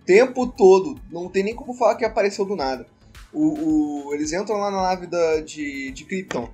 Tempo 0.06 0.48
todo. 0.48 1.00
Não 1.12 1.30
tem 1.30 1.44
nem 1.44 1.56
como 1.56 1.74
falar 1.74 1.96
que 1.96 2.06
apareceu 2.06 2.46
do 2.46 2.56
nada. 2.56 2.88
O, 3.34 4.08
o 4.08 4.14
eles 4.14 4.32
entram 4.32 4.58
lá 4.58 4.72
na 4.72 4.82
nave 4.82 5.08
da, 5.08 5.42
de, 5.42 5.92
de 5.92 6.06
Krypton. 6.06 6.50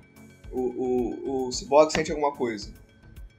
O, 0.50 0.60
o, 0.60 1.46
o 1.48 1.52
Cyborg 1.52 1.92
sente 1.92 2.10
alguma 2.10 2.32
coisa. 2.32 2.72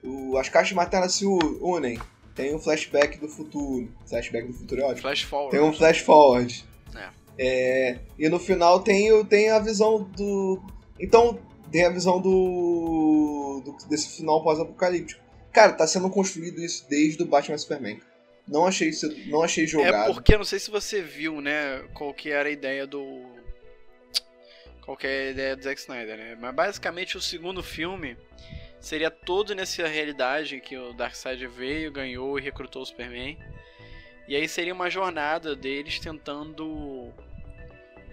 O, 0.04 0.38
as 0.38 0.50
caixas 0.50 0.74
maternas 0.74 1.14
se 1.14 1.26
unem. 1.26 2.00
Tem 2.34 2.54
um 2.54 2.60
flashback 2.60 3.18
do 3.18 3.28
futuro. 3.28 3.90
Flashback 4.06 4.48
do 4.48 4.54
futuro 4.54 4.82
é 4.82 4.84
ótimo. 4.86 5.02
Flash 5.02 5.24
forward. 5.24 5.52
Tem 5.52 5.62
um 5.62 5.74
flash 5.74 6.00
forward. 6.00 6.66
É. 6.96 7.10
É, 7.38 8.00
e 8.18 8.30
no 8.30 8.40
final 8.40 8.82
tem, 8.82 9.24
tem 9.26 9.50
a 9.50 9.60
visão 9.60 10.04
do. 10.16 10.62
Então, 11.00 11.40
tem 11.72 11.86
a 11.86 11.90
visão 11.90 12.22
do, 12.22 13.62
do 13.66 13.76
desse 13.90 14.18
final 14.18 14.44
pós-apocalíptico. 14.44 15.25
Cara, 15.56 15.72
tá 15.72 15.88
sendo 15.88 16.10
construído 16.10 16.60
isso 16.60 16.86
desde 16.90 17.24
o 17.24 17.26
Batman 17.26 17.58
Superman. 17.58 18.02
Não 18.46 18.68
achei 18.68 18.90
isso, 18.90 19.10
não 19.28 19.42
achei 19.42 19.66
jogado. 19.66 20.12
É 20.12 20.14
porque 20.14 20.34
eu 20.34 20.38
não 20.38 20.46
sei 20.46 20.60
se 20.60 20.70
você 20.70 21.02
viu, 21.02 21.40
né, 21.40 21.82
qual 21.94 22.14
que 22.14 22.30
era 22.30 22.50
a 22.50 22.52
ideia 22.52 22.86
do 22.86 23.24
qual 24.82 24.98
que 24.98 25.08
é 25.08 25.28
a 25.28 25.32
ideia 25.32 25.56
do 25.56 25.64
Zack 25.64 25.80
Snyder, 25.80 26.18
né? 26.18 26.38
Mas 26.40 26.54
basicamente 26.54 27.18
o 27.18 27.22
segundo 27.22 27.64
filme 27.64 28.18
seria 28.82 29.10
todo 29.10 29.56
nessa 29.56 29.88
realidade 29.88 30.60
que 30.60 30.78
o 30.78 30.94
Darkseid 30.94 31.48
veio, 31.48 31.90
ganhou 31.90 32.38
e 32.38 32.42
recrutou 32.42 32.82
o 32.82 32.86
Superman. 32.86 33.40
E 34.28 34.36
aí 34.36 34.48
seria 34.48 34.74
uma 34.74 34.90
jornada 34.90 35.56
deles 35.56 36.00
tentando 36.00 37.12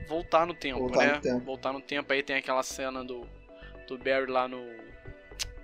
voltar 0.09 0.47
no 0.47 0.55
tempo, 0.55 0.79
voltar 0.79 1.07
né? 1.07 1.13
No 1.15 1.21
tempo. 1.21 1.41
Voltar 1.41 1.73
no 1.73 1.81
tempo. 1.81 2.13
Aí 2.13 2.23
tem 2.23 2.37
aquela 2.37 2.63
cena 2.63 3.05
do, 3.05 3.27
do 3.89 3.99
Barry 3.99 4.31
lá 4.31 4.47
no 4.47 4.63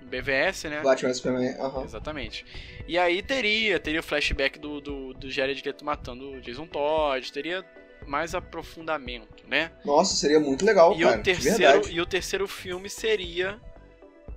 BVS, 0.09 0.65
né? 0.65 0.81
Batman 0.83 1.15
Superman, 1.15 1.55
aham. 1.59 1.79
Uhum. 1.79 1.85
Exatamente. 1.85 2.45
E 2.87 2.99
aí 2.99 3.23
teria, 3.23 3.79
teria 3.79 4.01
o 4.01 4.03
flashback 4.03 4.59
do, 4.59 4.81
do, 4.81 5.15
do 5.15 5.31
Jared 5.31 5.63
Leto 5.65 5.85
matando 5.85 6.33
o 6.33 6.41
Jason 6.41 6.67
Todd, 6.67 7.33
teria 7.33 7.65
mais 8.07 8.35
aprofundamento, 8.35 9.47
né? 9.47 9.71
Nossa, 9.85 10.15
seria 10.17 10.41
muito 10.41 10.65
legal, 10.65 10.95
e 10.97 11.03
cara. 11.03 11.21
O 11.21 11.23
terceiro, 11.23 11.89
e 11.91 12.01
o 12.01 12.07
terceiro 12.07 12.49
filme 12.49 12.89
seria 12.89 13.61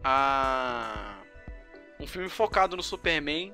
a 0.03 1.17
um 1.99 2.07
filme 2.07 2.27
focado 2.29 2.75
no 2.75 2.83
Superman 2.83 3.53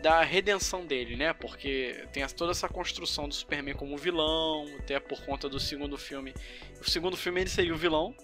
da 0.00 0.22
redenção 0.22 0.86
dele, 0.86 1.16
né? 1.16 1.32
Porque 1.32 2.04
tem 2.12 2.26
toda 2.28 2.52
essa 2.52 2.68
construção 2.68 3.28
do 3.28 3.34
Superman 3.34 3.74
como 3.74 3.96
vilão, 3.98 4.66
até 4.78 4.98
por 4.98 5.20
conta 5.24 5.48
do 5.48 5.60
segundo 5.60 5.98
filme. 5.98 6.32
O 6.80 6.88
segundo 6.88 7.16
filme 7.16 7.42
ele 7.42 7.50
seria 7.50 7.74
o 7.74 7.76
vilão, 7.76 8.14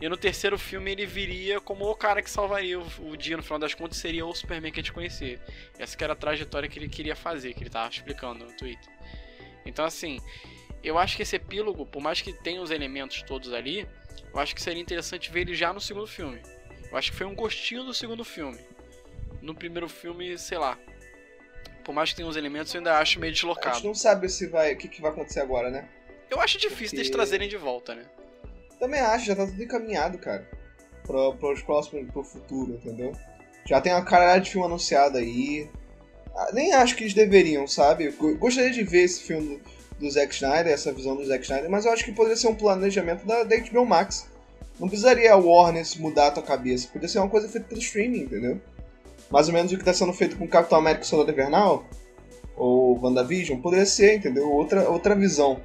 e 0.00 0.08
no 0.08 0.16
terceiro 0.16 0.58
filme 0.58 0.92
ele 0.92 1.04
viria 1.04 1.60
como 1.60 1.84
o 1.84 1.94
cara 1.94 2.22
que 2.22 2.30
salvaria 2.30 2.80
o, 2.80 3.16
dia, 3.16 3.36
no 3.36 3.42
final 3.42 3.58
das 3.58 3.74
contas, 3.74 3.98
seria 3.98 4.24
o 4.24 4.34
Superman 4.34 4.72
que 4.72 4.80
a 4.80 4.82
gente 4.82 4.92
conhecia. 4.92 5.38
Essa 5.78 5.96
que 5.96 6.02
era 6.02 6.14
a 6.14 6.16
trajetória 6.16 6.68
que 6.68 6.78
ele 6.78 6.88
queria 6.88 7.14
fazer, 7.14 7.52
que 7.52 7.62
ele 7.62 7.70
tava 7.70 7.90
explicando 7.90 8.46
no 8.46 8.52
Twitter. 8.52 8.90
Então, 9.66 9.84
assim, 9.84 10.18
eu 10.82 10.98
acho 10.98 11.16
que 11.16 11.22
esse 11.22 11.36
epílogo, 11.36 11.84
por 11.84 12.00
mais 12.00 12.22
que 12.22 12.32
tenha 12.32 12.62
os 12.62 12.70
elementos 12.70 13.20
todos 13.22 13.52
ali, 13.52 13.86
eu 14.32 14.40
acho 14.40 14.54
que 14.54 14.62
seria 14.62 14.80
interessante 14.80 15.30
ver 15.30 15.42
ele 15.42 15.54
já 15.54 15.70
no 15.70 15.80
segundo 15.80 16.06
filme. 16.06 16.40
Eu 16.90 16.96
acho 16.96 17.12
que 17.12 17.18
foi 17.18 17.26
um 17.26 17.34
gostinho 17.34 17.84
do 17.84 17.92
segundo 17.92 18.24
filme. 18.24 18.58
No 19.42 19.54
primeiro 19.54 19.88
filme, 19.88 20.38
sei 20.38 20.56
lá. 20.56 20.78
Por 21.84 21.94
mais 21.94 22.10
que 22.10 22.16
tenha 22.16 22.28
uns 22.28 22.36
elementos, 22.36 22.72
eu 22.74 22.78
ainda 22.78 22.98
acho 22.98 23.20
meio 23.20 23.32
deslocado. 23.32 23.68
A 23.68 23.74
gente 23.74 23.86
não 23.86 23.94
sabe 23.94 24.30
se 24.30 24.46
vai, 24.46 24.72
o 24.72 24.78
que, 24.78 24.88
que 24.88 25.02
vai 25.02 25.10
acontecer 25.10 25.40
agora, 25.40 25.70
né? 25.70 25.88
Eu 26.30 26.40
acho 26.40 26.58
difícil 26.58 26.86
Porque... 26.86 26.96
eles 26.96 27.10
trazerem 27.10 27.48
de 27.48 27.56
volta, 27.56 27.94
né? 27.94 28.06
Também 28.80 28.98
acho, 28.98 29.26
já 29.26 29.36
tá 29.36 29.46
tudo 29.46 29.62
encaminhado, 29.62 30.18
cara. 30.18 30.48
Para 31.06 31.52
os 31.52 31.62
próximos, 31.62 32.10
pro 32.10 32.24
futuro, 32.24 32.72
entendeu? 32.72 33.12
Já 33.66 33.80
tem 33.80 33.92
uma 33.92 34.04
caralho 34.04 34.42
de 34.42 34.50
filme 34.50 34.66
anunciado 34.66 35.18
aí. 35.18 35.68
Ah, 36.34 36.50
nem 36.52 36.72
acho 36.72 36.96
que 36.96 37.04
eles 37.04 37.14
deveriam, 37.14 37.66
sabe? 37.66 38.10
Gostaria 38.38 38.70
de 38.70 38.82
ver 38.82 39.02
esse 39.02 39.22
filme 39.22 39.56
do, 39.56 39.60
do 39.98 40.10
Zack 40.10 40.34
Snyder, 40.34 40.72
essa 40.72 40.92
visão 40.92 41.14
do 41.14 41.24
Zack 41.24 41.44
Snyder, 41.44 41.70
mas 41.70 41.84
eu 41.84 41.92
acho 41.92 42.04
que 42.04 42.12
poderia 42.12 42.36
ser 42.36 42.48
um 42.48 42.54
planejamento 42.54 43.26
da, 43.26 43.44
da 43.44 43.56
HBO 43.58 43.84
Max. 43.84 44.26
Não 44.78 44.88
precisaria 44.88 45.32
a 45.32 45.36
Warner 45.36 45.84
mudar 45.98 46.28
a 46.28 46.30
tua 46.30 46.42
cabeça. 46.42 46.88
Podia 46.90 47.08
ser 47.08 47.18
uma 47.18 47.28
coisa 47.28 47.48
feita 47.48 47.68
pelo 47.68 47.80
streaming, 47.80 48.20
entendeu? 48.20 48.58
Mais 49.30 49.46
ou 49.48 49.54
menos 49.54 49.70
o 49.70 49.76
que 49.76 49.82
está 49.82 49.92
sendo 49.92 50.12
feito 50.14 50.36
com 50.36 50.48
Capitão 50.48 50.78
América 50.78 51.04
Soldado 51.04 51.30
Invernal 51.30 51.84
ou 52.56 52.98
WandaVision, 53.00 53.60
poderia 53.60 53.86
ser, 53.86 54.16
entendeu? 54.16 54.50
Outra, 54.50 54.88
outra 54.88 55.14
visão. 55.14 55.60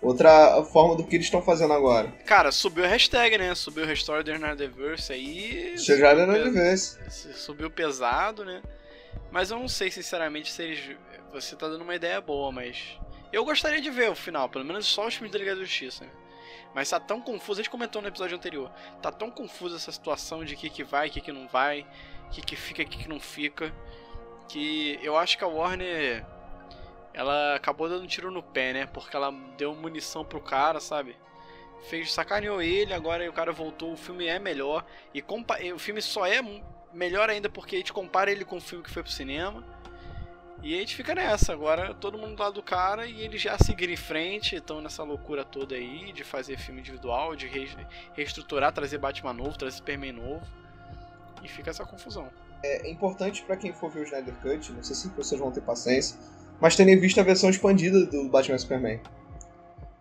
Outra 0.00 0.62
forma 0.64 0.96
do 0.96 1.04
que 1.04 1.16
eles 1.16 1.26
estão 1.26 1.42
fazendo 1.42 1.72
agora. 1.72 2.12
Cara, 2.24 2.52
subiu 2.52 2.84
a 2.84 2.88
hashtag, 2.88 3.38
né? 3.38 3.54
Subiu 3.54 3.84
o 3.84 3.86
Restore 3.86 4.24
the 4.24 4.38
Nardiverse 4.38 5.12
aí. 5.12 5.78
Chegar 5.78 6.16
no 6.16 6.26
Nardiverse. 6.26 6.98
Subiu 7.34 7.70
pesado, 7.70 8.44
né? 8.44 8.62
Mas 9.30 9.50
eu 9.50 9.58
não 9.58 9.68
sei, 9.68 9.90
sinceramente, 9.90 10.50
se 10.50 10.62
eles. 10.62 10.96
Você 11.32 11.54
tá 11.54 11.68
dando 11.68 11.82
uma 11.82 11.94
ideia 11.94 12.20
boa, 12.20 12.50
mas. 12.50 12.98
Eu 13.32 13.44
gostaria 13.44 13.80
de 13.80 13.90
ver 13.90 14.10
o 14.10 14.14
final, 14.14 14.48
pelo 14.48 14.64
menos 14.64 14.86
só 14.86 15.06
os 15.06 15.14
filmes 15.14 15.30
da 15.30 15.38
Liga 15.38 15.54
da 15.54 15.60
Justiça. 15.60 16.04
Né? 16.04 16.10
Mas 16.74 16.88
tá 16.88 16.98
tão 16.98 17.20
confuso, 17.20 17.60
a 17.60 17.62
gente 17.62 17.70
comentou 17.70 18.00
no 18.00 18.08
episódio 18.08 18.36
anterior. 18.36 18.70
Tá 19.02 19.12
tão 19.12 19.30
confusa 19.30 19.76
essa 19.76 19.92
situação 19.92 20.44
de 20.44 20.56
que 20.56 20.70
que 20.70 20.82
vai, 20.82 21.10
que 21.10 21.20
que 21.20 21.32
não 21.32 21.46
vai, 21.48 21.86
que 22.30 22.40
que 22.40 22.56
fica, 22.56 22.84
que 22.84 22.98
que 22.98 23.08
não 23.08 23.20
fica. 23.20 23.72
Que 24.48 24.98
eu 25.02 25.16
acho 25.16 25.36
que 25.36 25.44
a 25.44 25.46
Warner. 25.46 26.24
Ela 27.18 27.56
acabou 27.56 27.88
dando 27.88 28.04
um 28.04 28.06
tiro 28.06 28.30
no 28.30 28.44
pé, 28.44 28.72
né? 28.72 28.86
Porque 28.86 29.16
ela 29.16 29.32
deu 29.56 29.74
munição 29.74 30.24
pro 30.24 30.40
cara, 30.40 30.78
sabe? 30.78 31.16
Fez, 31.90 32.12
sacaneou 32.12 32.62
ele, 32.62 32.94
agora 32.94 33.28
o 33.28 33.32
cara 33.32 33.50
voltou, 33.50 33.92
o 33.92 33.96
filme 33.96 34.28
é 34.28 34.38
melhor. 34.38 34.86
E 35.12 35.24
o 35.74 35.78
filme 35.80 36.00
só 36.00 36.24
é 36.24 36.40
melhor 36.92 37.28
ainda 37.28 37.50
porque 37.50 37.74
a 37.74 37.78
gente 37.80 37.92
compara 37.92 38.30
ele 38.30 38.44
com 38.44 38.58
o 38.58 38.60
filme 38.60 38.84
que 38.84 38.90
foi 38.90 39.02
pro 39.02 39.10
cinema. 39.10 39.64
E 40.62 40.76
a 40.76 40.78
gente 40.78 40.94
fica 40.94 41.12
nessa, 41.12 41.52
agora 41.52 41.92
todo 41.92 42.16
mundo 42.16 42.36
do 42.36 42.42
lado 42.42 42.54
do 42.54 42.62
cara 42.62 43.04
e 43.04 43.20
eles 43.20 43.42
já 43.42 43.58
seguiram 43.58 43.92
em 43.92 43.96
frente, 43.96 44.54
estão 44.54 44.80
nessa 44.80 45.02
loucura 45.02 45.44
toda 45.44 45.74
aí 45.74 46.12
de 46.12 46.22
fazer 46.22 46.56
filme 46.56 46.80
individual, 46.80 47.34
de 47.34 47.48
re 47.48 47.68
reestruturar, 48.14 48.72
trazer 48.72 48.98
Batman 48.98 49.32
novo, 49.32 49.58
trazer 49.58 49.76
Superman 49.76 50.12
novo. 50.12 50.46
E 51.42 51.48
fica 51.48 51.70
essa 51.70 51.84
confusão. 51.84 52.30
É 52.62 52.88
importante 52.88 53.42
para 53.42 53.56
quem 53.56 53.72
for 53.72 53.90
ver 53.90 54.00
o 54.00 54.04
Snyder 54.04 54.34
Cut, 54.36 54.72
não 54.72 54.84
sei 54.84 54.94
se 54.94 55.08
vocês 55.08 55.40
vão 55.40 55.50
ter 55.50 55.62
paciência, 55.62 56.16
mas 56.60 56.76
terem 56.76 56.98
visto 56.98 57.20
a 57.20 57.22
versão 57.22 57.50
expandida 57.50 58.06
do 58.06 58.28
Batman 58.28 58.58
Superman. 58.58 59.00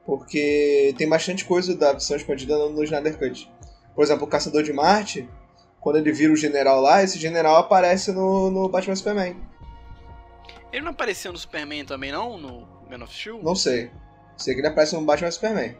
Porque 0.05 0.93
tem 0.97 1.07
bastante 1.07 1.45
coisa 1.45 1.75
da 1.75 1.91
versão 1.91 2.15
expandida 2.15 2.57
no 2.69 2.83
Snyder 2.83 3.17
Cut. 3.17 3.51
Por 3.93 4.03
exemplo, 4.03 4.25
o 4.25 4.29
Caçador 4.29 4.63
de 4.63 4.71
Marte, 4.71 5.27
quando 5.79 5.97
ele 5.97 6.11
vira 6.11 6.31
o 6.31 6.37
general 6.37 6.81
lá, 6.81 7.03
esse 7.03 7.19
general 7.19 7.57
aparece 7.57 8.11
no, 8.11 8.49
no 8.49 8.69
Batman 8.69 8.95
Superman. 8.95 9.35
Ele 10.71 10.83
não 10.83 10.91
apareceu 10.91 11.31
no 11.31 11.37
Superman 11.37 11.85
também, 11.85 12.11
não? 12.11 12.37
No 12.37 12.67
Man 12.89 13.03
of 13.03 13.13
Steel? 13.13 13.41
Não 13.43 13.55
sei. 13.55 13.91
Sei 14.37 14.53
que 14.53 14.61
ele 14.61 14.67
aparece 14.67 14.95
no 14.95 15.01
Batman 15.01 15.31
Superman. 15.31 15.75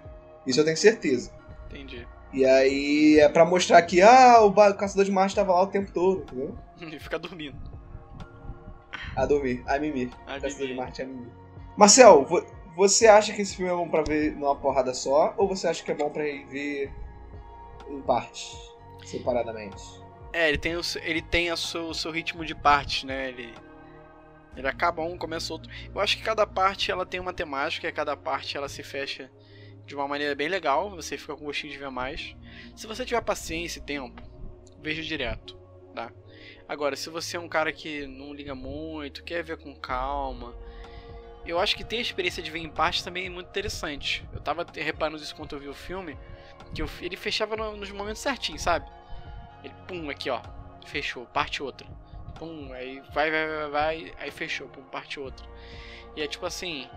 Isso 0.46 0.60
eu 0.60 0.66
tenho 0.66 0.78
certeza. 0.78 1.32
Entendi. 1.70 2.08
E 2.34 2.46
aí 2.46 3.20
é 3.22 3.30
pra 3.30 3.46
mostrar 3.46 3.82
que, 3.84 4.02
ah, 4.02 4.42
o 4.42 4.54
Caçador 4.74 5.06
de 5.06 5.12
Marte 5.12 5.34
tava 5.34 5.54
lá 5.54 5.62
o 5.62 5.68
tempo 5.68 5.94
todo, 5.94 6.24
entendeu? 6.24 6.58
Ele 6.82 7.00
fica 7.00 7.18
dormindo. 7.18 7.56
A 9.18 9.26
dormir, 9.26 9.64
a 9.68 9.78
mimir. 9.78 10.10
A 10.26 10.40
Caçador 10.40 10.68
de 10.68 10.76
Marte 10.76 11.02
a 11.02 11.06
mimir. 11.06 11.28
Marcel, 11.76 12.26
você 12.76 13.08
acha 13.08 13.34
que 13.34 13.42
esse 13.42 13.56
filme 13.56 13.72
é 13.72 13.76
bom 13.76 13.90
pra 13.90 14.04
ver 14.04 14.34
numa 14.34 14.56
porrada 14.56 14.94
só? 14.94 15.34
Ou 15.38 15.48
você 15.48 15.68
acha 15.68 15.84
que 15.84 15.92
é 15.92 15.96
bom 15.96 16.10
pra 16.10 16.24
ver 16.24 16.92
em 17.90 18.02
parte, 18.02 18.56
separadamente? 19.04 19.84
É, 20.32 20.48
ele 20.48 20.58
tem 20.58 20.76
o, 20.76 20.82
ele 21.02 21.22
tem 21.22 21.52
o 21.52 21.58
seu, 21.58 21.90
o 21.90 21.94
seu 21.94 22.12
ritmo 22.12 22.46
de 22.46 22.54
parte, 22.56 23.06
né? 23.06 23.30
Ele 23.30 23.54
ele 24.58 24.68
acaba 24.68 25.04
um, 25.04 25.18
começa 25.18 25.54
outro. 25.54 25.72
Eu 25.94 26.02
acho 26.02 26.18
que 26.18 26.24
cada 26.24 26.46
parte 26.48 26.92
ela 26.92 27.06
tem 27.06 27.20
uma 27.20 27.32
temática, 27.32 27.88
e 27.88 27.92
cada 27.92 28.18
parte 28.18 28.58
ela 28.58 28.68
se 28.68 28.82
fecha 28.82 29.32
de 29.86 29.96
uma 29.96 30.08
maneira 30.08 30.36
bem 30.36 30.48
legal, 30.48 30.90
você 30.90 31.18
fica 31.18 31.36
com 31.36 31.46
gostinho 31.46 31.72
de 31.72 31.80
ver 31.80 31.92
mais. 31.92 32.36
Se 32.76 32.88
você 32.88 33.06
tiver 33.06 33.22
paciência 33.22 33.80
e 33.80 33.84
tempo, 33.84 34.22
veja 34.82 35.04
direto, 35.04 35.56
tá? 35.94 36.12
Agora, 36.68 36.96
se 36.96 37.10
você 37.10 37.38
é 37.38 37.40
um 37.40 37.48
cara 37.48 37.72
que 37.72 38.06
não 38.08 38.34
liga 38.34 38.54
muito, 38.54 39.24
quer 39.24 39.44
ver 39.44 39.58
com 39.58 39.76
calma, 39.76 40.54
eu 41.46 41.60
acho 41.60 41.76
que 41.76 41.84
ter 41.84 41.98
a 41.98 42.02
experiência 42.02 42.44
de 42.44 42.52
ver 42.52 42.60
em 42.60 42.70
parte 42.70 43.04
também 43.04 43.26
é 43.26 43.30
muito 43.30 43.48
interessante. 43.48 44.28
Eu 44.34 44.42
tava 44.42 44.66
reparando 44.74 45.22
isso 45.22 45.36
quando 45.36 45.56
eu 45.56 45.60
vi 45.60 45.68
o 45.70 45.74
filme, 45.74 46.18
que 46.74 46.82
eu, 46.82 46.90
ele 47.02 47.16
fechava 47.16 47.56
no, 47.56 47.78
nos 47.78 47.92
momentos 47.92 48.22
certinhos, 48.22 48.62
sabe? 48.62 48.86
Ele, 49.64 49.74
pum, 49.88 50.10
aqui 50.10 50.30
ó, 50.30 50.42
fechou, 50.86 51.26
parte 51.28 51.64
outra 51.64 51.88
pum, 52.38 52.72
aí 52.74 53.02
vai, 53.14 53.32
vai, 53.32 53.48
vai, 53.48 53.70
vai, 53.70 54.14
aí 54.18 54.32
fechou, 54.32 54.68
pum, 54.68 54.84
parte 54.84 55.20
outra. 55.20 55.46
E 56.16 56.22
é 56.22 56.28
tipo 56.28 56.46
assim, 56.46 56.88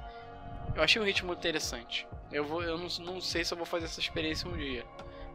eu 0.74 0.82
achei 0.82 1.00
um 1.00 1.04
ritmo 1.04 1.32
interessante. 1.32 2.06
Eu, 2.30 2.44
vou, 2.44 2.62
eu 2.62 2.78
não, 2.78 2.88
não 3.00 3.20
sei 3.20 3.44
se 3.44 3.52
eu 3.52 3.56
vou 3.56 3.66
fazer 3.66 3.86
essa 3.86 4.00
experiência 4.00 4.48
um 4.48 4.56
dia, 4.56 4.84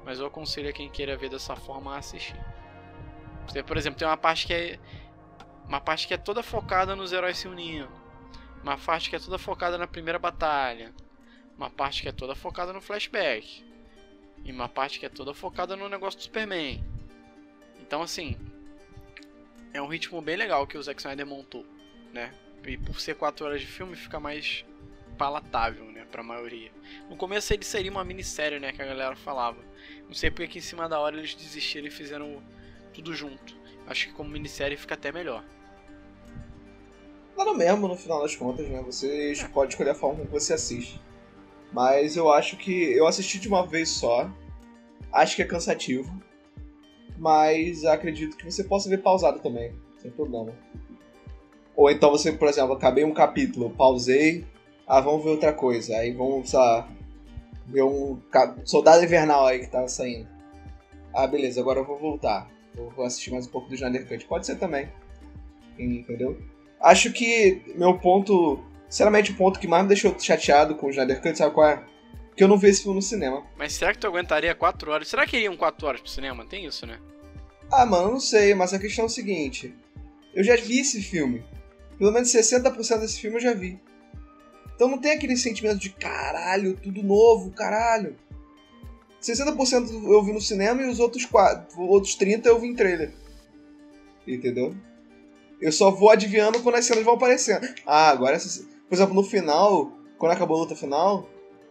mas 0.03 0.19
eu 0.19 0.25
aconselho 0.25 0.69
a 0.69 0.73
quem 0.73 0.89
queira 0.89 1.17
ver 1.17 1.29
dessa 1.29 1.55
forma 1.55 1.93
a 1.93 1.97
assistir. 1.97 2.39
Por 3.65 3.77
exemplo, 3.77 3.97
tem 3.97 4.07
uma 4.07 4.17
parte 4.17 4.47
que 4.47 4.53
é 4.53 4.79
uma 5.67 5.81
parte 5.81 6.07
que 6.07 6.13
é 6.13 6.17
toda 6.17 6.43
focada 6.43 6.95
nos 6.95 7.11
heróis 7.11 7.37
se 7.37 7.47
unindo, 7.47 7.89
uma 8.61 8.77
parte 8.77 9.09
que 9.09 9.15
é 9.15 9.19
toda 9.19 9.37
focada 9.37 9.77
na 9.77 9.87
primeira 9.87 10.19
batalha, 10.19 10.93
uma 11.57 11.69
parte 11.69 12.03
que 12.03 12.09
é 12.09 12.11
toda 12.11 12.35
focada 12.35 12.71
no 12.71 12.81
flashback 12.81 13.65
e 14.43 14.51
uma 14.51 14.69
parte 14.69 14.99
que 14.99 15.05
é 15.05 15.09
toda 15.09 15.33
focada 15.33 15.75
no 15.75 15.89
negócio 15.89 16.19
do 16.19 16.23
Superman. 16.23 16.83
Então 17.79 18.01
assim, 18.01 18.37
é 19.73 19.81
um 19.81 19.87
ritmo 19.87 20.21
bem 20.21 20.35
legal 20.35 20.67
que 20.67 20.77
o 20.77 20.83
Zack 20.83 20.99
Snyder 20.99 21.25
montou, 21.25 21.65
né? 22.13 22.33
E 22.63 22.77
por 22.77 22.99
ser 22.99 23.15
4 23.15 23.45
horas 23.45 23.61
de 23.61 23.67
filme 23.67 23.95
fica 23.95 24.19
mais 24.19 24.65
palatável, 25.17 25.85
né, 25.91 26.05
pra 26.11 26.21
maioria. 26.21 26.71
No 27.09 27.15
começo 27.15 27.53
ele 27.53 27.63
seria 27.63 27.91
uma 27.91 28.03
minissérie, 28.03 28.59
né, 28.59 28.71
que 28.71 28.81
a 28.81 28.85
galera 28.85 29.15
falava. 29.15 29.63
Não 30.07 30.13
sei 30.13 30.29
porque 30.29 30.47
que 30.47 30.57
em 30.59 30.61
cima 30.61 30.89
da 30.89 30.99
hora 30.99 31.17
eles 31.17 31.33
desistiram 31.33 31.87
e 31.87 31.91
fizeram 31.91 32.43
tudo 32.95 33.13
junto. 33.13 33.55
Acho 33.87 34.07
que 34.07 34.13
como 34.13 34.29
minissérie 34.29 34.77
fica 34.77 34.95
até 34.95 35.11
melhor. 35.11 35.43
Nada 37.37 37.53
mesmo, 37.53 37.87
no 37.87 37.95
final 37.95 38.21
das 38.21 38.35
contas, 38.35 38.67
né? 38.67 38.81
Você 38.85 39.33
é. 39.33 39.47
pode 39.49 39.73
escolher 39.73 39.91
a 39.91 39.95
forma 39.95 40.19
como 40.19 40.29
você 40.29 40.53
assiste. 40.53 40.99
Mas 41.71 42.15
eu 42.15 42.31
acho 42.31 42.57
que 42.57 42.93
eu 42.93 43.05
assisti 43.05 43.39
de 43.39 43.47
uma 43.47 43.65
vez 43.67 43.89
só. 43.89 44.31
Acho 45.11 45.35
que 45.35 45.41
é 45.41 45.45
cansativo 45.45 46.25
mas 47.17 47.85
acredito 47.85 48.37
que 48.37 48.45
você 48.45 48.63
possa 48.63 48.89
ver 48.89 49.01
pausado 49.01 49.39
também, 49.39 49.73
sem 50.01 50.11
problema. 50.11 50.53
Ou 51.75 51.89
então 51.89 52.09
você, 52.09 52.31
por 52.31 52.47
exemplo, 52.47 52.73
acabei 52.73 53.03
um 53.03 53.13
capítulo, 53.13 53.69
pausei, 53.71 54.45
ah, 54.87 55.01
vamos 55.01 55.23
ver 55.23 55.31
outra 55.31 55.53
coisa, 55.53 55.97
aí 55.97 56.11
vamos, 56.11 56.49
sei 56.49 56.59
lá, 56.59 56.87
ver 57.65 57.83
um 57.83 58.19
Soldado 58.63 59.03
Invernal 59.03 59.45
aí 59.45 59.59
que 59.59 59.67
tava 59.67 59.87
saindo. 59.87 60.27
Ah, 61.13 61.27
beleza, 61.27 61.59
agora 61.59 61.79
eu 61.79 61.85
vou 61.85 61.97
voltar, 61.97 62.49
vou 62.75 63.05
assistir 63.05 63.31
mais 63.31 63.47
um 63.47 63.49
pouco 63.49 63.67
do 63.69 63.75
Snyder 63.75 64.07
Cut. 64.07 64.25
Pode 64.25 64.45
ser 64.45 64.55
também, 64.55 64.89
entendeu? 65.77 66.41
Acho 66.81 67.11
que 67.11 67.61
meu 67.75 67.97
ponto, 67.97 68.63
sinceramente, 68.89 69.31
o 69.31 69.35
ponto 69.35 69.59
que 69.59 69.67
mais 69.67 69.83
me 69.83 69.89
deixou 69.89 70.17
chateado 70.19 70.75
com 70.75 70.87
o 70.87 70.89
Snyder 70.89 71.21
Cut, 71.21 71.37
sabe 71.37 71.53
qual 71.53 71.67
é? 71.67 71.83
Porque 72.27 72.43
eu 72.43 72.47
não 72.49 72.57
vi 72.57 72.67
esse 72.67 72.83
filme 72.83 72.97
no 72.97 73.01
cinema. 73.01 73.45
Mas 73.57 73.73
será 73.73 73.93
que 73.93 73.99
tu 73.99 74.07
aguentaria 74.07 74.53
4 74.53 74.91
horas? 74.91 75.07
Será 75.07 75.25
que 75.25 75.37
iriam 75.37 75.55
4 75.55 75.87
horas 75.87 76.01
pro 76.01 76.09
cinema? 76.09 76.45
Tem 76.45 76.65
isso, 76.65 76.85
né? 76.85 76.99
Ah, 77.71 77.85
mano, 77.85 78.11
não 78.11 78.19
sei, 78.19 78.53
mas 78.53 78.73
a 78.73 78.79
questão 78.79 79.03
é 79.03 79.07
o 79.07 79.09
seguinte. 79.09 79.73
Eu 80.33 80.43
já 80.43 80.55
vi 80.57 80.79
esse 80.79 81.01
filme. 81.01 81.43
Pelo 81.97 82.11
menos 82.11 82.29
60% 82.29 82.99
desse 82.99 83.21
filme 83.21 83.37
eu 83.37 83.41
já 83.41 83.53
vi. 83.53 83.79
Então 84.75 84.89
não 84.89 84.97
tem 84.97 85.13
aquele 85.13 85.37
sentimento 85.37 85.79
de 85.79 85.89
caralho, 85.91 86.75
tudo 86.75 87.01
novo, 87.01 87.51
caralho. 87.51 88.17
60% 89.25 90.11
eu 90.11 90.23
vi 90.23 90.31
no 90.31 90.41
cinema 90.41 90.81
e 90.81 90.89
os 90.89 90.99
outros, 90.99 91.25
4, 91.25 91.81
outros 91.81 92.17
30% 92.17 92.45
eu 92.45 92.59
vi 92.59 92.67
em 92.67 92.75
trailer. 92.75 93.11
Entendeu? 94.27 94.75
Eu 95.59 95.71
só 95.71 95.89
vou 95.89 96.09
adivinhando 96.09 96.61
quando 96.61 96.75
as 96.75 96.85
cenas 96.85 97.03
vão 97.03 97.15
aparecendo. 97.15 97.67
Ah, 97.85 98.09
agora 98.09 98.35
essa... 98.35 98.63
Por 98.87 98.95
exemplo, 98.95 99.15
no 99.15 99.23
final, 99.23 99.91
quando 100.17 100.33
acabou 100.33 100.57
a 100.57 100.59
luta 100.61 100.75
final, 100.75 101.27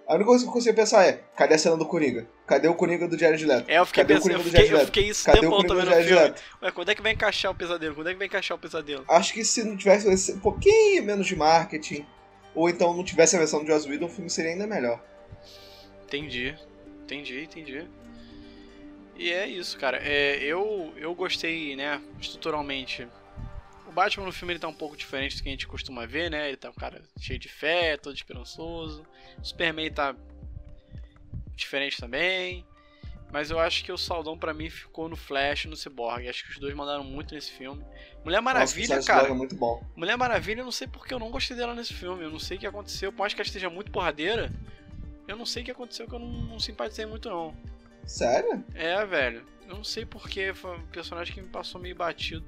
a 0.07 0.15
única 0.15 0.27
coisa 0.27 0.45
que 0.45 0.49
eu 0.49 0.53
consigo 0.53 0.77
pensar 0.77 1.07
é, 1.07 1.23
cadê 1.37 1.55
a 1.55 1.59
cena 1.59 1.77
do 1.77 1.87
Coringa? 1.87 2.27
Cadê 2.47 2.69
o 2.69 2.75
Coringa 2.75 3.09
do 3.09 3.19
Jared 3.19 3.45
Leto? 3.45 3.71
É, 3.71 3.79
eu 3.79 3.87
fiquei 3.87 4.05
cadê 4.05 4.15
pensando, 4.15 4.33
eu 4.33 4.41
fiquei, 4.41 4.73
eu 4.73 4.87
fiquei 4.87 5.09
isso 5.09 5.25
cadê 5.25 5.41
tempo 5.41 5.65
também 5.65 5.85
no 5.85 5.93
filme. 5.93 6.15
Leto? 6.15 6.43
Ué, 6.63 6.71
quando 6.73 6.91
é 6.91 6.95
que 6.95 7.03
vai 7.03 7.13
encaixar 7.13 7.53
o 7.53 7.55
pesadelo? 7.55 7.95
Quando 7.95 8.09
é 8.09 8.13
que 8.13 8.19
vai 8.19 8.27
encaixar 8.27 8.57
o 8.57 8.61
pesadelo? 8.61 9.05
Acho 9.09 9.33
que 9.33 9.45
se 9.45 9.65
não 9.65 9.77
tivesse 9.77 10.33
um 10.33 10.41
pouquinho 10.41 11.05
menos 11.05 11.27
de 11.27 11.37
marketing, 11.37 12.05
ou 12.55 12.69
então 12.69 12.95
não 12.95 13.03
tivesse 13.03 13.37
a 13.37 13.39
versão 13.39 13.65
do 13.65 13.67
Joss 13.67 13.89
Whedon, 13.89 14.07
o 14.07 14.11
filme 14.11 14.29
seria 14.29 14.51
ainda 14.51 14.67
melhor. 14.67 15.03
Entendi, 16.05 16.55
entendi, 17.05 17.43
entendi. 17.43 17.89
E 19.17 19.31
é 19.31 19.47
isso, 19.47 19.79
cara. 19.79 19.99
É, 19.99 20.43
eu, 20.43 20.93
eu 20.97 21.15
gostei, 21.15 21.77
né, 21.77 22.03
estruturalmente 22.21 23.07
Batman 23.95 24.27
no 24.27 24.33
filme 24.33 24.53
ele 24.53 24.61
tá 24.61 24.69
um 24.69 24.75
pouco 24.75 24.97
diferente 24.97 25.37
do 25.37 25.43
que 25.43 25.49
a 25.49 25.53
gente 25.53 25.69
costuma 25.69 26.05
ver, 26.05 26.31
né? 26.31 26.49
Ele 26.49 26.57
tá 26.57 26.69
um 26.69 26.75
cara 26.75 27.01
cheio 27.19 27.39
de 27.39 27.49
fé, 27.49 27.97
todo 27.97 28.15
esperançoso. 28.15 29.07
O 29.39 29.45
Superman 29.45 29.91
tá 29.91 30.15
diferente 31.55 31.99
também. 31.99 32.67
Mas 33.33 33.51
eu 33.51 33.59
acho 33.59 33.85
que 33.85 33.91
o 33.91 33.99
Saldão 33.99 34.39
para 34.39 34.55
mim 34.55 34.69
ficou 34.69 35.09
no 35.09 35.17
Flash 35.17 35.65
e 35.65 35.69
no 35.69 35.77
Cyborg. 35.77 36.29
Acho 36.29 36.45
que 36.45 36.51
os 36.51 36.59
dois 36.59 36.75
mandaram 36.75 37.03
muito 37.03 37.35
nesse 37.35 37.51
filme. 37.53 37.85
Mulher 38.25 38.41
Maravilha, 38.41 38.97
Nossa, 38.97 39.07
cara. 39.07 39.29
É 39.29 39.33
muito 39.33 39.57
bom. 39.57 39.83
Mulher 39.97 40.17
Maravilha, 40.17 40.61
eu 40.61 40.65
não 40.65 40.73
sei 40.73 40.87
porque 40.87 41.15
eu 41.15 41.19
não 41.19 41.31
gostei 41.31 41.57
dela 41.57 41.75
nesse 41.75 41.95
filme. 41.95 42.23
Eu 42.23 42.31
não 42.31 42.39
sei 42.39 42.57
o 42.57 42.61
que 42.61 42.67
aconteceu. 42.67 43.13
Por 43.13 43.21
mais 43.21 43.33
que 43.33 43.41
ela 43.41 43.47
esteja 43.47 43.71
muito 43.71 43.91
porradeira, 43.91 44.53
eu 45.27 45.37
não 45.37 45.47
sei 45.47 45.63
o 45.63 45.65
que 45.65 45.71
aconteceu 45.71 46.07
que 46.07 46.15
eu 46.15 46.19
não, 46.19 46.29
não 46.29 46.61
simpatizei 46.61 47.07
muito, 47.07 47.29
não. 47.29 47.55
Sério? 48.07 48.65
É, 48.75 49.05
velho. 49.05 49.45
Eu 49.67 49.77
não 49.77 49.85
sei 49.85 50.05
porque 50.05 50.53
foi 50.55 50.77
um 50.77 50.87
personagem 50.87 51.35
que 51.35 51.41
me 51.41 51.49
passou 51.49 51.81
meio 51.81 51.97
batido. 51.97 52.45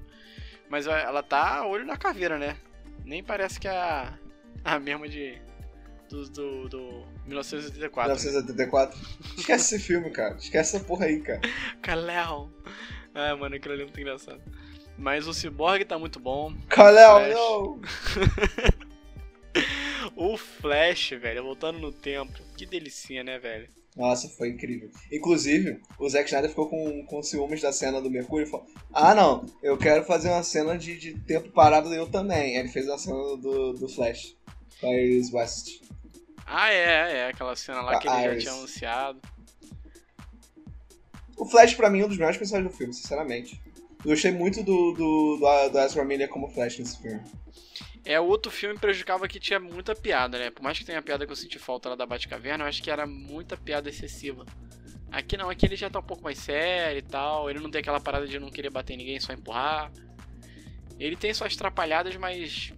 Mas 0.68 0.86
ela 0.86 1.22
tá 1.22 1.66
olho 1.66 1.86
na 1.86 1.96
caveira, 1.96 2.38
né? 2.38 2.56
Nem 3.04 3.22
parece 3.22 3.58
que 3.58 3.68
é 3.68 3.70
a, 3.70 4.18
a 4.64 4.78
mesma 4.78 5.08
de 5.08 5.40
do, 6.08 6.28
do, 6.28 6.68
do 6.68 7.06
1984. 7.26 8.14
1984. 8.14 9.00
Esquece 9.38 9.76
esse 9.76 9.84
filme, 9.84 10.10
cara. 10.10 10.36
Esquece 10.36 10.76
essa 10.76 10.84
porra 10.84 11.06
aí, 11.06 11.20
cara. 11.20 11.40
Kalel. 11.82 12.50
Ah, 13.14 13.34
mano, 13.36 13.56
aquilo 13.56 13.74
ali 13.74 13.82
é 13.82 13.86
muito 13.86 14.00
engraçado. 14.00 14.40
Mas 14.98 15.26
o 15.26 15.34
Cyborg 15.34 15.84
tá 15.84 15.98
muito 15.98 16.18
bom. 16.18 16.54
Kalel, 16.68 17.34
não! 17.34 17.80
O 20.16 20.36
Flash, 20.38 21.10
velho, 21.10 21.44
voltando 21.44 21.78
no 21.78 21.92
tempo. 21.92 22.32
Que 22.56 22.64
delicinha, 22.64 23.22
né, 23.22 23.38
velho? 23.38 23.68
Nossa, 23.94 24.28
foi 24.28 24.48
incrível. 24.48 24.90
Inclusive, 25.12 25.80
o 25.98 26.08
Zack 26.08 26.26
Snyder 26.26 26.50
ficou 26.50 26.68
com, 26.68 27.04
com 27.04 27.22
ciúmes 27.22 27.60
da 27.62 27.72
cena 27.72 28.00
do 28.00 28.10
Mercúrio 28.10 28.46
e 28.46 28.50
falou: 28.50 28.66
Ah, 28.92 29.14
não, 29.14 29.46
eu 29.62 29.76
quero 29.76 30.04
fazer 30.04 30.28
uma 30.28 30.42
cena 30.42 30.76
de, 30.76 30.98
de 30.98 31.18
tempo 31.20 31.50
parado 31.50 31.92
eu 31.94 32.06
também. 32.06 32.56
Ele 32.56 32.68
fez 32.68 32.86
uma 32.86 32.98
cena 32.98 33.16
do, 33.36 33.74
do 33.74 33.88
Flash. 33.88 34.36
Com 34.80 34.88
a 34.88 34.94
Iris 34.94 35.32
West. 35.32 35.80
Ah, 36.46 36.70
é, 36.72 37.18
é. 37.18 37.28
Aquela 37.28 37.56
cena 37.56 37.80
lá 37.80 37.96
A 37.96 37.98
que 37.98 38.08
ele 38.08 38.34
já 38.34 38.38
tinha 38.38 38.52
anunciado. 38.52 39.20
O 41.36 41.46
Flash, 41.46 41.74
pra 41.74 41.90
mim, 41.90 42.00
é 42.00 42.04
um 42.04 42.08
dos 42.08 42.16
melhores 42.16 42.38
personagens 42.38 42.72
do 42.72 42.76
filme, 42.76 42.92
sinceramente. 42.92 43.60
Eu 44.04 44.10
gostei 44.10 44.30
muito 44.30 44.62
do, 44.62 44.92
do, 44.92 45.36
do, 45.38 45.68
do 45.70 45.78
Ezra 45.78 46.04
Miller 46.04 46.28
como 46.28 46.48
Flash 46.48 46.78
nesse 46.78 47.00
filme. 47.00 47.20
É, 48.06 48.20
o 48.20 48.24
outro 48.24 48.52
filme 48.52 48.78
prejudicava 48.78 49.26
que 49.26 49.40
tinha 49.40 49.58
muita 49.58 49.92
piada, 49.92 50.38
né? 50.38 50.48
Por 50.48 50.62
mais 50.62 50.78
que 50.78 50.84
tenha 50.84 51.02
piada 51.02 51.26
que 51.26 51.32
eu 51.32 51.36
senti 51.36 51.58
falta 51.58 51.88
lá 51.88 51.96
da 51.96 52.06
Batcaverna, 52.06 52.62
eu 52.62 52.68
acho 52.68 52.80
que 52.80 52.88
era 52.88 53.04
muita 53.04 53.56
piada 53.56 53.88
excessiva. 53.88 54.46
Aqui 55.10 55.36
não, 55.36 55.50
aqui 55.50 55.66
ele 55.66 55.74
já 55.74 55.90
tá 55.90 55.98
um 55.98 56.04
pouco 56.04 56.22
mais 56.22 56.38
sério 56.38 56.98
e 56.98 57.02
tal. 57.02 57.50
Ele 57.50 57.58
não 57.58 57.68
tem 57.68 57.80
aquela 57.80 57.98
parada 57.98 58.26
de 58.26 58.38
não 58.38 58.48
querer 58.48 58.70
bater 58.70 58.94
em 58.94 58.98
ninguém, 58.98 59.18
só 59.18 59.32
empurrar. 59.32 59.90
Ele 61.00 61.16
tem 61.16 61.34
suas 61.34 61.52
atrapalhadas, 61.54 62.14
mas. 62.16 62.72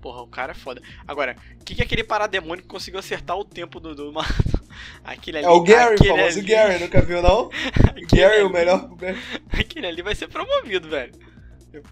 Porra, 0.00 0.22
o 0.22 0.26
cara 0.28 0.52
é 0.52 0.54
foda. 0.54 0.80
Agora, 1.06 1.36
o 1.60 1.64
que, 1.64 1.74
que 1.74 1.82
é 1.82 1.84
aquele 1.84 2.04
parademônio 2.04 2.62
que 2.62 2.68
conseguiu 2.68 3.00
acertar 3.00 3.36
o 3.36 3.44
tempo 3.44 3.78
do. 3.78 3.94
do... 3.94 4.12
aquele 5.04 5.38
ali. 5.38 5.46
É 5.46 5.50
o 5.50 5.60
Gary, 5.62 5.90
o 5.90 5.94
aquele 5.94 6.08
famoso 6.10 6.38
ali- 6.38 6.48
Gary, 6.48 6.78
nunca 6.78 7.02
viu, 7.02 7.20
não? 7.20 7.50
Gary, 8.10 8.42
o 8.42 8.46
ali- 8.46 8.52
melhor. 8.52 8.90
Aquele 9.50 9.86
ali 9.88 10.00
vai 10.00 10.14
ser 10.14 10.28
promovido, 10.28 10.88
velho. 10.88 11.12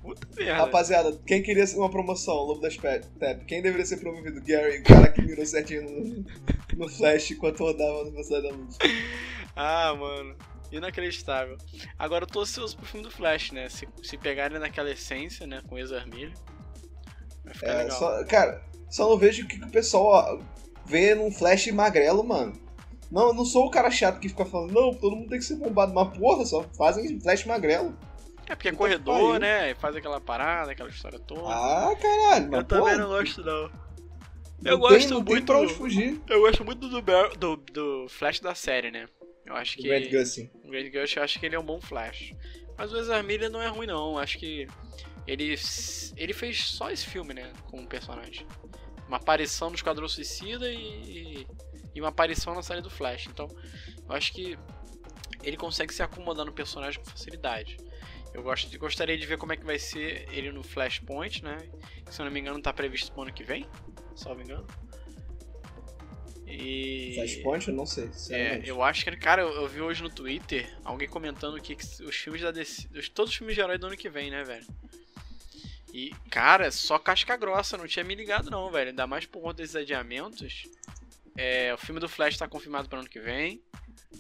Puta 0.00 0.26
merda. 0.36 0.54
Rapaziada, 0.56 1.20
quem 1.26 1.42
queria 1.42 1.64
uma 1.76 1.90
promoção? 1.90 2.34
Lobo 2.36 2.60
das 2.60 2.76
Tep. 2.76 3.44
Quem 3.46 3.60
deveria 3.60 3.84
ser 3.84 3.98
promovido? 3.98 4.40
Gary, 4.42 4.78
o 4.78 4.82
cara 4.84 5.08
que 5.12 5.22
mirou 5.22 5.44
certinho 5.44 5.82
no, 5.82 6.24
no 6.76 6.88
Flash 6.88 7.32
enquanto 7.32 7.60
rodava 7.60 8.04
na 8.04 8.10
Velocidade 8.10 8.48
da 8.48 8.54
Luz. 8.54 8.78
Ah, 9.54 9.94
mano. 9.94 10.34
Inacreditável. 10.72 11.56
Agora 11.98 12.24
eu 12.24 12.28
tô 12.28 12.40
ansioso 12.40 12.76
pro 12.76 12.86
filme 12.86 13.06
do 13.06 13.12
Flash, 13.12 13.52
né? 13.52 13.68
Se, 13.68 13.86
se 14.02 14.16
pegarem 14.18 14.58
naquela 14.58 14.90
essência, 14.90 15.46
né? 15.46 15.62
Com 15.68 15.78
Ezra 15.78 16.04
Miller. 16.06 16.32
Vai 17.44 17.54
ficar 17.54 17.66
É, 17.72 17.82
legal. 17.84 17.98
só, 17.98 18.24
cara, 18.24 18.62
só 18.90 19.08
não 19.08 19.18
vejo 19.18 19.44
o 19.44 19.48
que, 19.48 19.58
que 19.58 19.64
o 19.64 19.70
pessoal 19.70 20.04
ó, 20.06 20.42
vê 20.86 21.14
num 21.14 21.30
Flash 21.30 21.68
magrelo, 21.68 22.24
mano. 22.24 22.54
Não, 23.10 23.32
não 23.32 23.44
sou 23.44 23.66
o 23.66 23.70
cara 23.70 23.90
chato 23.90 24.18
que 24.18 24.28
fica 24.28 24.44
falando, 24.44 24.72
não, 24.72 24.92
todo 24.92 25.14
mundo 25.14 25.28
tem 25.28 25.38
que 25.38 25.44
ser 25.44 25.54
bombado. 25.56 25.94
Mas 25.94 26.18
porra, 26.18 26.44
só 26.44 26.64
fazem 26.76 27.20
Flash 27.20 27.44
magrelo. 27.44 27.96
É 28.48 28.54
porque 28.54 28.68
é 28.68 28.72
Puta 28.72 28.76
corredor, 28.84 29.14
que 29.16 29.22
pariu. 29.24 29.38
né? 29.40 29.70
E 29.70 29.74
faz 29.74 29.96
aquela 29.96 30.20
parada, 30.20 30.72
aquela 30.72 30.88
história 30.88 31.18
toda. 31.18 31.42
Ah, 31.48 31.94
caralho, 32.00 32.50
mas 32.50 32.60
eu 32.60 32.64
também 32.64 32.96
não 32.98 33.08
gosto, 33.08 33.42
não. 33.44 33.62
não 33.62 33.70
Eu 34.64 34.70
tem- 34.70 34.78
gosto 34.78 35.10
não 35.10 35.24
tem 35.24 35.34
muito. 35.34 35.46
pra 35.46 35.58
onde 35.58 35.74
fugir. 35.74 36.20
Eu 36.28 36.40
gosto 36.40 36.64
muito 36.64 36.88
do, 36.88 37.00
do, 37.36 37.56
do 37.56 38.08
Flash 38.08 38.40
da 38.40 38.54
série, 38.54 38.90
né? 38.90 39.08
Eu 39.44 39.54
acho 39.56 39.76
que. 39.76 39.88
Grant 39.88 40.10
Gustin. 40.10 40.50
O 40.64 40.68
Grant 40.70 40.92
Gustin, 40.92 41.18
eu 41.18 41.24
acho 41.24 41.38
que 41.40 41.46
ele 41.46 41.54
é 41.56 41.58
um 41.58 41.64
bom 41.64 41.80
Flash. 41.80 42.32
Mas 42.78 42.92
o 42.92 42.96
Ezra 42.98 43.22
Miller 43.22 43.50
não 43.50 43.60
é 43.62 43.68
ruim, 43.68 43.86
não. 43.86 44.12
Eu 44.12 44.18
Acho 44.18 44.38
que 44.38 44.66
ele, 45.26 45.54
ele 46.16 46.32
fez 46.32 46.64
só 46.68 46.90
esse 46.90 47.06
filme, 47.06 47.32
né? 47.34 47.52
Com 47.70 47.80
o 47.82 47.86
personagem. 47.86 48.46
Uma 49.08 49.16
aparição 49.16 49.70
no 49.70 49.76
Esquadrão 49.76 50.06
Suicida 50.08 50.68
e, 50.70 51.46
e 51.94 52.00
uma 52.00 52.08
aparição 52.10 52.54
na 52.54 52.62
série 52.62 52.80
do 52.80 52.90
Flash. 52.90 53.26
Então, 53.28 53.48
eu 54.08 54.14
acho 54.14 54.32
que 54.32 54.58
ele 55.42 55.56
consegue 55.56 55.94
se 55.94 56.02
acomodar 56.02 56.44
no 56.44 56.52
personagem 56.52 57.00
com 57.02 57.08
facilidade. 57.10 57.76
Eu 58.36 58.42
gosto 58.42 58.68
de- 58.68 58.76
gostaria 58.76 59.16
de 59.16 59.24
ver 59.26 59.38
como 59.38 59.54
é 59.54 59.56
que 59.56 59.64
vai 59.64 59.78
ser 59.78 60.28
ele 60.30 60.52
no 60.52 60.62
Flashpoint, 60.62 61.42
né? 61.42 61.56
Se 62.10 62.20
eu 62.20 62.26
não 62.26 62.30
me 62.30 62.38
engano, 62.38 62.60
tá 62.60 62.70
previsto 62.70 63.10
pro 63.10 63.22
ano 63.22 63.32
que 63.32 63.42
vem. 63.42 63.66
Salvo 64.14 64.42
engano. 64.42 64.66
E. 66.46 67.12
Flashpoint, 67.14 67.68
eu 67.68 67.74
não 67.74 67.86
sei. 67.86 68.10
É, 68.30 68.62
eu 68.64 68.82
acho 68.82 69.04
que, 69.04 69.16
cara, 69.16 69.40
eu, 69.40 69.48
eu 69.48 69.66
vi 69.66 69.80
hoje 69.80 70.02
no 70.02 70.10
Twitter 70.10 70.70
alguém 70.84 71.08
comentando 71.08 71.58
que, 71.60 71.74
os 71.74 72.14
filmes 72.16 72.42
da 72.42 72.50
DC, 72.50 72.86
os- 72.94 73.08
todos 73.08 73.30
os 73.32 73.36
filmes 73.38 73.54
de 73.54 73.60
herói 73.62 73.78
do 73.78 73.86
ano 73.86 73.96
que 73.96 74.08
vem, 74.10 74.30
né, 74.30 74.44
velho? 74.44 74.66
E, 75.92 76.10
cara, 76.30 76.70
só 76.70 76.98
casca 76.98 77.36
grossa, 77.38 77.78
não 77.78 77.86
tinha 77.86 78.04
me 78.04 78.14
ligado 78.14 78.50
não, 78.50 78.70
velho. 78.70 78.90
Ainda 78.90 79.06
mais 79.06 79.24
por 79.24 79.40
conta 79.40 79.62
desses 79.62 79.74
adiamentos. 79.76 80.64
É, 81.36 81.72
o 81.72 81.78
filme 81.78 82.00
do 82.00 82.08
Flash 82.08 82.36
tá 82.36 82.46
confirmado 82.46 82.86
para 82.88 82.98
ano 83.00 83.08
que 83.08 83.18
vem. 83.18 83.62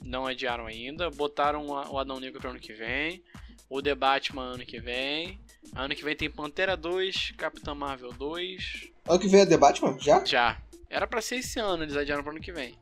Não 0.02 0.26
adiaram 0.26 0.66
ainda. 0.66 1.10
Botaram 1.10 1.66
o 1.66 1.92
o 1.92 1.98
Adão 1.98 2.18
Negro 2.18 2.40
para 2.40 2.48
ano 2.50 2.58
que 2.58 2.72
vem. 2.72 3.22
O 3.68 3.82
The 3.82 3.94
Batman 3.94 4.54
ano 4.54 4.64
que 4.64 4.80
vem. 4.80 5.40
Ano 5.74 5.94
que 5.94 6.04
vem 6.04 6.16
tem 6.16 6.30
Pantera 6.30 6.76
2, 6.76 7.32
Capitã 7.36 7.74
Marvel 7.74 8.12
2. 8.12 8.90
Ano 9.08 9.18
que 9.18 9.28
vem 9.28 9.40
é 9.40 9.46
The 9.46 9.56
Batman? 9.56 9.98
Já? 9.98 10.24
Já. 10.24 10.62
Era 10.88 11.06
pra 11.06 11.20
ser 11.20 11.36
esse 11.36 11.58
ano, 11.58 11.82
eles 11.82 11.96
adiaram 11.96 12.22
pro 12.22 12.32
ano 12.32 12.40
que 12.40 12.52
vem. 12.52 12.78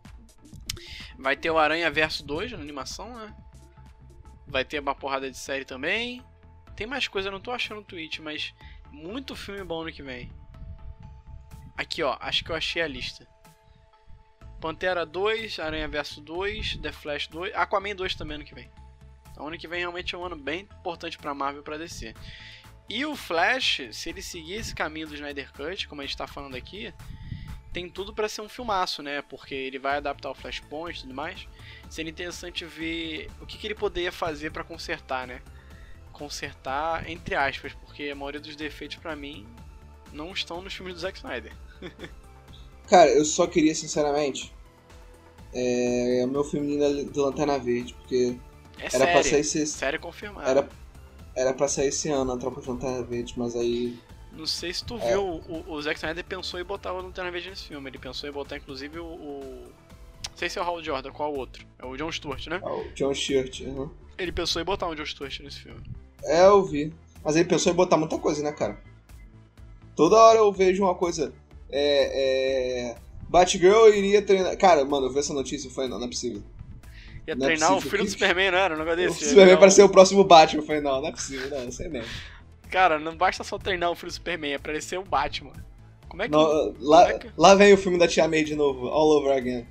Vai 1.18 1.36
ter 1.36 1.50
o 1.50 1.58
Aranha 1.58 1.90
Verso 1.90 2.24
2 2.24 2.52
na 2.52 2.58
animação, 2.58 3.14
né? 3.14 3.34
Vai 4.46 4.64
ter 4.64 4.80
uma 4.80 4.94
porrada 4.94 5.30
de 5.30 5.38
série 5.38 5.64
também. 5.64 6.22
Tem 6.76 6.86
mais 6.86 7.08
coisa, 7.08 7.28
eu 7.28 7.32
não 7.32 7.40
tô 7.40 7.50
achando 7.50 7.78
no 7.78 7.84
tweet, 7.84 8.20
mas 8.20 8.52
muito 8.90 9.34
filme 9.34 9.64
bom 9.64 9.82
ano 9.82 9.92
que 9.92 10.02
vem. 10.02 10.30
Aqui, 11.76 12.02
ó, 12.02 12.16
acho 12.20 12.44
que 12.44 12.50
eu 12.50 12.56
achei 12.56 12.82
a 12.82 12.86
lista. 12.86 13.26
Pantera 14.60 15.04
2, 15.04 15.58
Aranha 15.58 15.88
Verso 15.88 16.20
2, 16.20 16.78
The 16.78 16.92
Flash 16.92 17.28
2, 17.28 17.54
Aquaman 17.54 17.94
2 17.94 18.14
também 18.14 18.36
ano 18.36 18.44
que 18.44 18.54
vem. 18.54 18.70
Então 19.34 19.48
ano 19.48 19.58
que 19.58 19.66
vem 19.66 19.80
realmente 19.80 20.14
é 20.14 20.18
um 20.18 20.24
ano 20.24 20.36
bem 20.36 20.60
importante 20.60 21.18
pra 21.18 21.34
Marvel 21.34 21.60
e 21.60 21.64
pra 21.64 21.76
DC. 21.76 22.14
E 22.88 23.04
o 23.04 23.16
Flash, 23.16 23.82
se 23.90 24.10
ele 24.10 24.22
seguir 24.22 24.54
esse 24.54 24.74
caminho 24.74 25.08
do 25.08 25.14
Snyder 25.14 25.52
Cut, 25.52 25.88
como 25.88 26.00
a 26.00 26.06
gente 26.06 26.16
tá 26.16 26.26
falando 26.26 26.54
aqui, 26.54 26.94
tem 27.72 27.88
tudo 27.88 28.14
pra 28.14 28.28
ser 28.28 28.42
um 28.42 28.48
filmaço, 28.48 29.02
né? 29.02 29.22
Porque 29.22 29.54
ele 29.54 29.80
vai 29.80 29.96
adaptar 29.96 30.30
o 30.30 30.34
Flashpoint 30.34 30.98
e 30.98 31.02
tudo 31.02 31.14
mais. 31.14 31.48
Seria 31.90 32.10
interessante 32.10 32.64
ver 32.64 33.28
o 33.40 33.46
que, 33.46 33.58
que 33.58 33.66
ele 33.66 33.74
poderia 33.74 34.12
fazer 34.12 34.52
pra 34.52 34.62
consertar, 34.62 35.26
né? 35.26 35.42
Consertar 36.12 37.10
entre 37.10 37.34
aspas, 37.34 37.72
porque 37.72 38.10
a 38.10 38.14
maioria 38.14 38.40
dos 38.40 38.54
defeitos 38.54 38.98
pra 38.98 39.16
mim 39.16 39.44
não 40.12 40.32
estão 40.32 40.62
nos 40.62 40.72
filmes 40.72 40.94
do 40.94 41.00
Zack 41.00 41.18
Snyder. 41.18 41.52
Cara, 42.86 43.10
eu 43.10 43.24
só 43.24 43.46
queria, 43.46 43.74
sinceramente, 43.74 44.54
é, 45.54 46.22
o 46.24 46.28
meu 46.28 46.44
filme 46.44 46.76
do 47.04 47.22
Lanterna 47.22 47.58
Verde, 47.58 47.94
porque 47.94 48.36
É 48.78 48.86
era 48.94 49.06
pra 49.06 49.22
sair 49.22 49.24
série, 49.24 49.40
esse, 49.40 49.66
série 49.66 49.98
confirmada. 49.98 50.48
era, 50.50 50.68
era 51.36 51.52
pra 51.54 51.68
sair 51.68 51.88
esse 51.88 52.08
ano 52.10 52.32
a 52.32 52.36
Tropa 52.36 52.60
de 52.60 52.68
Lanterna 52.68 53.02
Verde, 53.02 53.34
mas 53.36 53.54
aí 53.56 53.98
Não 54.32 54.46
sei 54.46 54.72
se 54.74 54.84
tu 54.84 54.96
É. 54.98 55.10
viu, 55.12 55.22
o, 55.22 55.64
o 55.68 55.82
Zack 55.82 55.96
Snyder 55.98 56.24
pensou 56.24 56.58
em 56.60 56.64
botar 56.64 56.92
o 56.92 57.00
Lanterna 57.00 57.30
Verde 57.30 57.50
nesse 57.50 57.64
filme. 57.68 57.88
Ele 57.88 57.98
pensou 57.98 58.28
em 58.28 58.32
botar, 58.32 58.56
inclusive, 58.56 58.98
o... 58.98 59.04
o- 59.04 59.72
Não 60.30 60.36
sei 60.36 60.48
se 60.50 60.58
é 60.58 60.62
o 60.62 60.64
Hal 60.64 60.82
Jordan, 60.82 61.12
qual 61.12 61.32
o 61.32 61.36
outro? 61.36 61.64
É 61.78 61.86
o 61.86 61.96
John 61.96 62.10
Stewart, 62.10 62.46
né? 62.48 62.60
é 62.62 62.68
o 62.68 62.92
John 62.94 63.14
Stewart. 63.14 63.60
uhum. 63.60 63.88
Ele 64.18 64.32
pensou 64.32 64.60
em 64.60 64.64
botar 64.64 64.88
o 64.88 64.94
John 64.94 65.06
Stewart 65.06 65.40
nesse 65.40 65.60
filme. 65.60 65.80
É, 66.24 66.46
eu 66.46 66.64
vi. 66.64 66.92
Mas 67.24 67.36
ele 67.36 67.48
pensou 67.48 67.72
em 67.72 67.76
botar 67.76 67.96
muita 67.96 68.18
coisa, 68.18 68.42
né, 68.42 68.52
cara? 68.52 68.78
Toda 69.96 70.16
hora 70.16 70.38
eu 70.38 70.52
vejo 70.52 70.82
uma 70.82 70.94
coisa. 70.94 71.32
É. 71.70 72.90
é... 72.90 72.96
Batgirl 73.28 73.88
iria 73.88 74.20
treinar. 74.22 74.56
Cara, 74.56 74.84
mano, 74.84 75.06
eu 75.06 75.12
vi 75.12 75.18
essa 75.20 75.32
notícia 75.32 75.68
e 75.68 75.70
falei, 75.70 75.88
não, 75.90 75.98
não 75.98 76.06
é 76.06 76.08
possível. 76.10 76.42
Ia 77.26 77.34
Não 77.34 77.44
é 77.44 77.48
treinar 77.48 77.70
o 77.70 77.74
possível 77.76 77.90
filho 77.90 78.04
do 78.04 78.10
Superman, 78.10 78.50
não 78.50 78.58
era? 78.58 78.74
Um 78.74 78.78
negócio 78.78 78.92
O 79.04 79.08
desse? 79.08 79.24
Superman 79.28 79.52
Não. 79.54 79.60
para 79.60 79.70
ser 79.70 79.82
o 79.82 79.88
próximo 79.88 80.24
Batman. 80.24 80.60
Eu 80.62 80.66
falei, 80.66 80.80
não, 80.82 81.00
não 81.00 81.08
é 81.08 81.12
possível, 81.12 81.48
não, 81.50 81.64
não 81.64 81.72
sei 81.72 81.88
mesmo. 81.88 82.10
Cara, 82.70 82.98
não 82.98 83.16
basta 83.16 83.42
só 83.44 83.56
treinar 83.58 83.90
o 83.90 83.94
filho 83.94 84.10
do 84.10 84.14
Superman, 84.14 84.52
é 84.54 84.58
pra 84.58 84.78
ser 84.80 84.98
o 84.98 85.04
Batman. 85.04 85.52
Como 86.08 86.22
é 86.22 86.26
que. 86.26 86.32
Não, 86.32 86.74
lá, 86.80 87.08
é 87.10 87.18
que- 87.18 87.30
lá 87.36 87.54
vem 87.54 87.72
o 87.72 87.78
filme 87.78 87.98
da 87.98 88.06
Tia 88.06 88.28
May 88.28 88.44
de 88.44 88.54
novo, 88.54 88.88
all 88.88 89.10
over 89.18 89.32
again. 89.36 89.66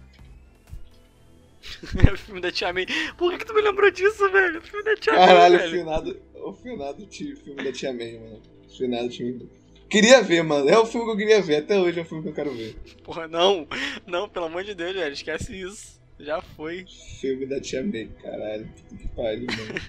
o 2.14 2.18
filme 2.18 2.42
da 2.42 2.52
Tia 2.52 2.74
May. 2.74 2.86
Por 3.18 3.32
que, 3.32 3.38
que 3.40 3.46
tu 3.46 3.54
me 3.54 3.62
lembrou 3.62 3.90
disso, 3.92 4.30
velho? 4.32 4.60
O 4.60 4.62
filme 4.62 4.84
da 4.84 4.96
Tia 4.96 5.14
Caralho, 5.14 5.56
May. 5.58 5.68
o 5.68 5.70
velho. 5.72 5.84
finado, 5.84 6.22
o 6.36 6.54
finado 6.54 7.06
ti- 7.06 7.36
filme 7.36 7.64
da 7.64 7.72
Tia 7.72 7.94
May, 7.94 8.20
mano. 8.20 8.42
O 8.68 8.76
finado 8.78 9.10
time. 9.10 9.50
Queria 9.90 10.22
ver, 10.22 10.44
mano. 10.44 10.68
É 10.70 10.78
o 10.78 10.86
filme 10.86 11.06
que 11.06 11.12
eu 11.14 11.18
queria 11.18 11.42
ver. 11.42 11.58
Até 11.58 11.80
hoje 11.80 12.00
é 12.00 12.02
o 12.02 12.06
filme 12.06 12.24
que 12.24 12.30
eu 12.30 12.34
quero 12.34 12.52
ver. 12.54 12.76
Porra, 13.04 13.28
não. 13.28 13.68
Não, 14.08 14.28
pelo 14.28 14.48
amor 14.48 14.64
de 14.64 14.74
Deus, 14.74 14.94
velho. 14.94 15.14
Esquece 15.14 15.56
isso. 15.56 16.02
Já 16.20 16.42
foi. 16.42 16.86
Filme 17.20 17.46
da 17.46 17.60
Tia 17.60 17.84
May, 17.84 18.08
caralho. 18.22 18.68
Puta 18.68 18.96
que 18.96 19.08
pariu, 19.10 19.48
mano. 19.48 19.82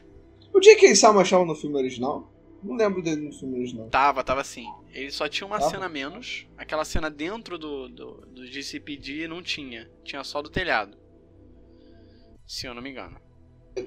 O 0.52 0.60
J.K. 0.60 0.94
Simon 0.94 1.20
achava 1.20 1.44
no 1.44 1.54
filme 1.54 1.76
original? 1.76 2.30
Não 2.62 2.76
lembro 2.76 3.02
dele 3.02 3.20
no 3.22 3.32
filme 3.32 3.58
original. 3.58 3.88
Tava, 3.90 4.24
tava 4.24 4.40
assim. 4.40 4.66
Ele 4.92 5.10
só 5.10 5.28
tinha 5.28 5.46
uma 5.46 5.58
Tava? 5.58 5.70
cena 5.70 5.88
menos. 5.88 6.46
Aquela 6.56 6.84
cena 6.84 7.10
dentro 7.10 7.58
do, 7.58 7.88
do, 7.88 8.12
do 8.26 8.46
GCPD 8.46 9.28
não 9.28 9.42
tinha. 9.42 9.90
Tinha 10.02 10.24
só 10.24 10.40
do 10.40 10.48
telhado. 10.48 10.96
Se 12.46 12.66
eu 12.66 12.74
não 12.74 12.80
me 12.82 12.90
engano. 12.90 13.20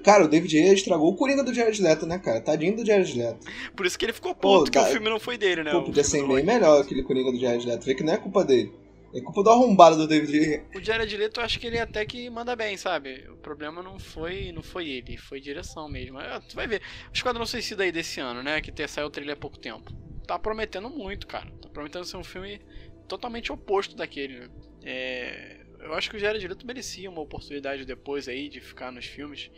Cara, 0.04 0.24
o 0.24 0.28
David 0.28 0.54
Ayer 0.56 0.74
estragou 0.74 1.10
o 1.10 1.16
Coringa 1.16 1.42
do 1.42 1.54
Jared 1.54 1.80
Leto, 1.80 2.04
né, 2.06 2.18
cara? 2.18 2.40
Tadinho 2.42 2.76
do 2.76 2.84
Jared 2.84 3.16
Leto. 3.18 3.46
Por 3.74 3.86
isso 3.86 3.98
que 3.98 4.04
ele 4.04 4.12
ficou 4.12 4.34
Pô, 4.34 4.58
puto 4.58 4.70
que 4.70 4.78
dá- 4.78 4.84
o 4.86 4.92
filme 4.92 5.08
não 5.08 5.18
foi 5.18 5.38
dele, 5.38 5.62
né? 5.64 5.70
Pô, 5.72 5.82
podia 5.82 6.04
ser 6.04 6.26
bem 6.26 6.44
melhor 6.44 6.82
aquele 6.82 7.02
Coringa 7.02 7.32
do 7.32 7.40
Jared 7.40 7.66
Leto. 7.66 7.86
Vê 7.86 7.94
que 7.94 8.02
não 8.04 8.12
é 8.12 8.18
culpa 8.18 8.44
dele. 8.44 8.72
É 9.14 9.20
culpa 9.20 9.42
do 9.42 9.50
arrombado 9.50 9.96
do 9.96 10.06
David 10.06 10.64
O 10.74 10.80
Jared 10.82 11.16
Leto, 11.16 11.40
eu 11.40 11.44
acho 11.44 11.58
que 11.58 11.66
ele 11.66 11.78
até 11.78 12.04
que 12.04 12.28
manda 12.28 12.54
bem, 12.54 12.76
sabe? 12.76 13.26
O 13.30 13.36
problema 13.36 13.82
não 13.82 13.98
foi 13.98 14.52
não 14.52 14.62
foi 14.62 14.88
ele, 14.88 15.16
foi 15.16 15.40
direção 15.40 15.88
mesmo. 15.88 16.20
É, 16.20 16.38
tu 16.40 16.54
vai 16.54 16.66
ver. 16.66 16.82
O 17.10 17.14
Esquadrão 17.14 17.46
Suicida 17.46 17.84
aí 17.84 17.92
desse 17.92 18.20
ano, 18.20 18.42
né? 18.42 18.60
Que 18.60 18.86
saiu 18.86 19.06
o 19.06 19.10
trailer 19.10 19.34
há 19.34 19.38
pouco 19.38 19.58
tempo. 19.58 19.92
Tá 20.26 20.38
prometendo 20.38 20.90
muito, 20.90 21.26
cara. 21.26 21.50
Tá 21.62 21.68
prometendo 21.70 22.04
ser 22.04 22.18
um 22.18 22.24
filme 22.24 22.60
totalmente 23.08 23.50
oposto 23.50 23.96
daquele, 23.96 24.40
né? 24.40 24.48
É, 24.84 25.58
eu 25.80 25.94
acho 25.94 26.10
que 26.10 26.16
o 26.16 26.18
Jared 26.18 26.46
Leto 26.46 26.66
merecia 26.66 27.08
uma 27.08 27.20
oportunidade 27.20 27.84
depois 27.84 28.28
aí 28.28 28.48
de 28.48 28.60
ficar 28.60 28.92
nos 28.92 29.06
filmes. 29.06 29.50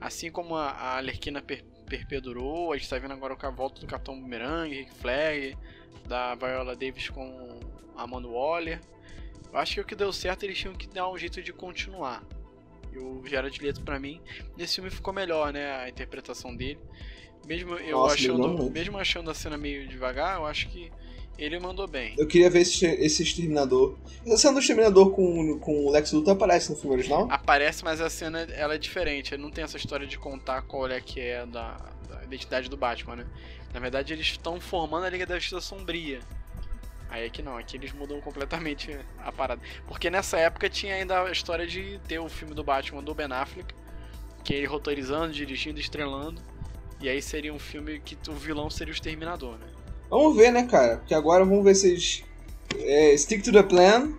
Assim 0.00 0.30
como 0.30 0.56
a, 0.56 0.70
a 0.70 0.96
Alerquina 0.96 1.40
per, 1.40 1.64
perpedurou, 1.86 2.72
a 2.72 2.76
gente 2.76 2.88
tá 2.88 2.98
vendo 2.98 3.12
agora 3.12 3.36
com 3.36 3.46
a 3.46 3.50
volta 3.50 3.80
do 3.80 3.86
Capitão 3.86 4.18
Boomerang, 4.18 4.74
Rick 4.74 4.94
Flag, 4.94 5.56
da 6.06 6.34
Viola 6.34 6.74
Davis 6.74 7.08
com 7.08 7.60
Amanda 7.96 8.28
Waller. 8.28 8.80
Eu 9.56 9.60
acho 9.62 9.72
que 9.72 9.80
o 9.80 9.84
que 9.84 9.94
deu 9.94 10.12
certo 10.12 10.42
eles 10.42 10.58
tinham 10.58 10.74
que 10.74 10.86
dar 10.86 11.10
um 11.10 11.16
jeito 11.16 11.42
de 11.42 11.50
continuar. 11.50 12.22
E 12.92 12.98
o 12.98 13.22
Jared 13.24 13.58
Leto, 13.62 13.80
pra 13.80 13.98
mim, 13.98 14.20
nesse 14.54 14.74
filme 14.74 14.90
ficou 14.90 15.14
melhor, 15.14 15.50
né? 15.50 15.76
A 15.76 15.88
interpretação 15.88 16.54
dele. 16.54 16.78
Mesmo 17.46 17.74
eu 17.76 17.96
Nossa, 17.96 18.16
achando, 18.16 18.70
mesmo 18.70 18.98
achando 18.98 19.30
a 19.30 19.34
cena 19.34 19.56
meio 19.56 19.88
devagar, 19.88 20.36
eu 20.36 20.44
acho 20.44 20.68
que 20.68 20.92
ele 21.38 21.58
mandou 21.58 21.88
bem. 21.88 22.14
Eu 22.18 22.26
queria 22.26 22.50
ver 22.50 22.60
esse, 22.60 22.84
esse 22.84 23.22
Exterminador. 23.22 23.96
A 24.30 24.36
cena 24.36 24.52
do 24.52 24.60
Exterminador 24.60 25.12
com, 25.12 25.58
com 25.58 25.86
o 25.86 25.90
Lex 25.90 26.12
Luthor 26.12 26.34
aparece 26.34 26.68
no 26.68 26.76
filme 26.76 26.94
original? 26.94 27.26
Aparece, 27.30 27.82
mas 27.82 27.98
a 27.98 28.10
cena 28.10 28.40
ela 28.40 28.74
é 28.74 28.78
diferente. 28.78 29.32
Ele 29.32 29.42
não 29.42 29.50
tem 29.50 29.64
essa 29.64 29.78
história 29.78 30.06
de 30.06 30.18
contar 30.18 30.60
qual 30.62 30.86
é 30.86 31.00
que 31.00 31.18
é 31.18 31.46
da, 31.46 31.78
da 32.10 32.22
identidade 32.24 32.68
do 32.68 32.76
Batman, 32.76 33.16
né? 33.16 33.26
Na 33.72 33.80
verdade, 33.80 34.12
eles 34.12 34.26
estão 34.26 34.60
formando 34.60 35.06
a 35.06 35.08
Liga 35.08 35.24
da 35.24 35.38
Justiça 35.38 35.62
Sombria. 35.62 36.20
Aí 37.08 37.26
é 37.26 37.30
que 37.30 37.42
não, 37.42 37.56
aqui 37.56 37.76
eles 37.76 37.92
mudam 37.92 38.20
completamente 38.20 38.98
a 39.18 39.30
parada. 39.30 39.60
Porque 39.86 40.10
nessa 40.10 40.38
época 40.38 40.68
tinha 40.68 40.94
ainda 40.94 41.22
a 41.22 41.30
história 41.30 41.66
de 41.66 42.00
ter 42.06 42.18
o 42.18 42.28
filme 42.28 42.54
do 42.54 42.64
Batman 42.64 43.02
do 43.02 43.14
Ben 43.14 43.32
Affleck, 43.32 43.74
que 44.42 44.54
é 44.54 44.58
ele 44.58 44.66
roteirizando, 44.66 45.32
dirigindo, 45.32 45.78
estrelando. 45.78 46.40
E 47.00 47.08
aí 47.08 47.20
seria 47.20 47.52
um 47.52 47.58
filme 47.58 48.00
que 48.00 48.16
o 48.28 48.34
vilão 48.34 48.70
seria 48.70 48.92
o 48.92 48.94
Exterminador, 48.94 49.58
né? 49.58 49.66
Vamos 50.08 50.36
ver, 50.36 50.50
né, 50.50 50.66
cara? 50.66 50.98
Porque 50.98 51.14
agora 51.14 51.44
vamos 51.44 51.64
ver 51.64 51.74
se 51.74 51.88
eles 51.88 52.24
é, 52.78 53.16
stick 53.16 53.42
to 53.42 53.52
the 53.52 53.62
plan 53.62 54.12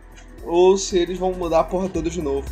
ou 0.43 0.77
se 0.77 0.97
eles 0.97 1.17
vão 1.17 1.33
mudar 1.33 1.61
a 1.61 1.63
porra 1.63 1.89
toda 1.89 2.09
de 2.09 2.21
novo. 2.21 2.47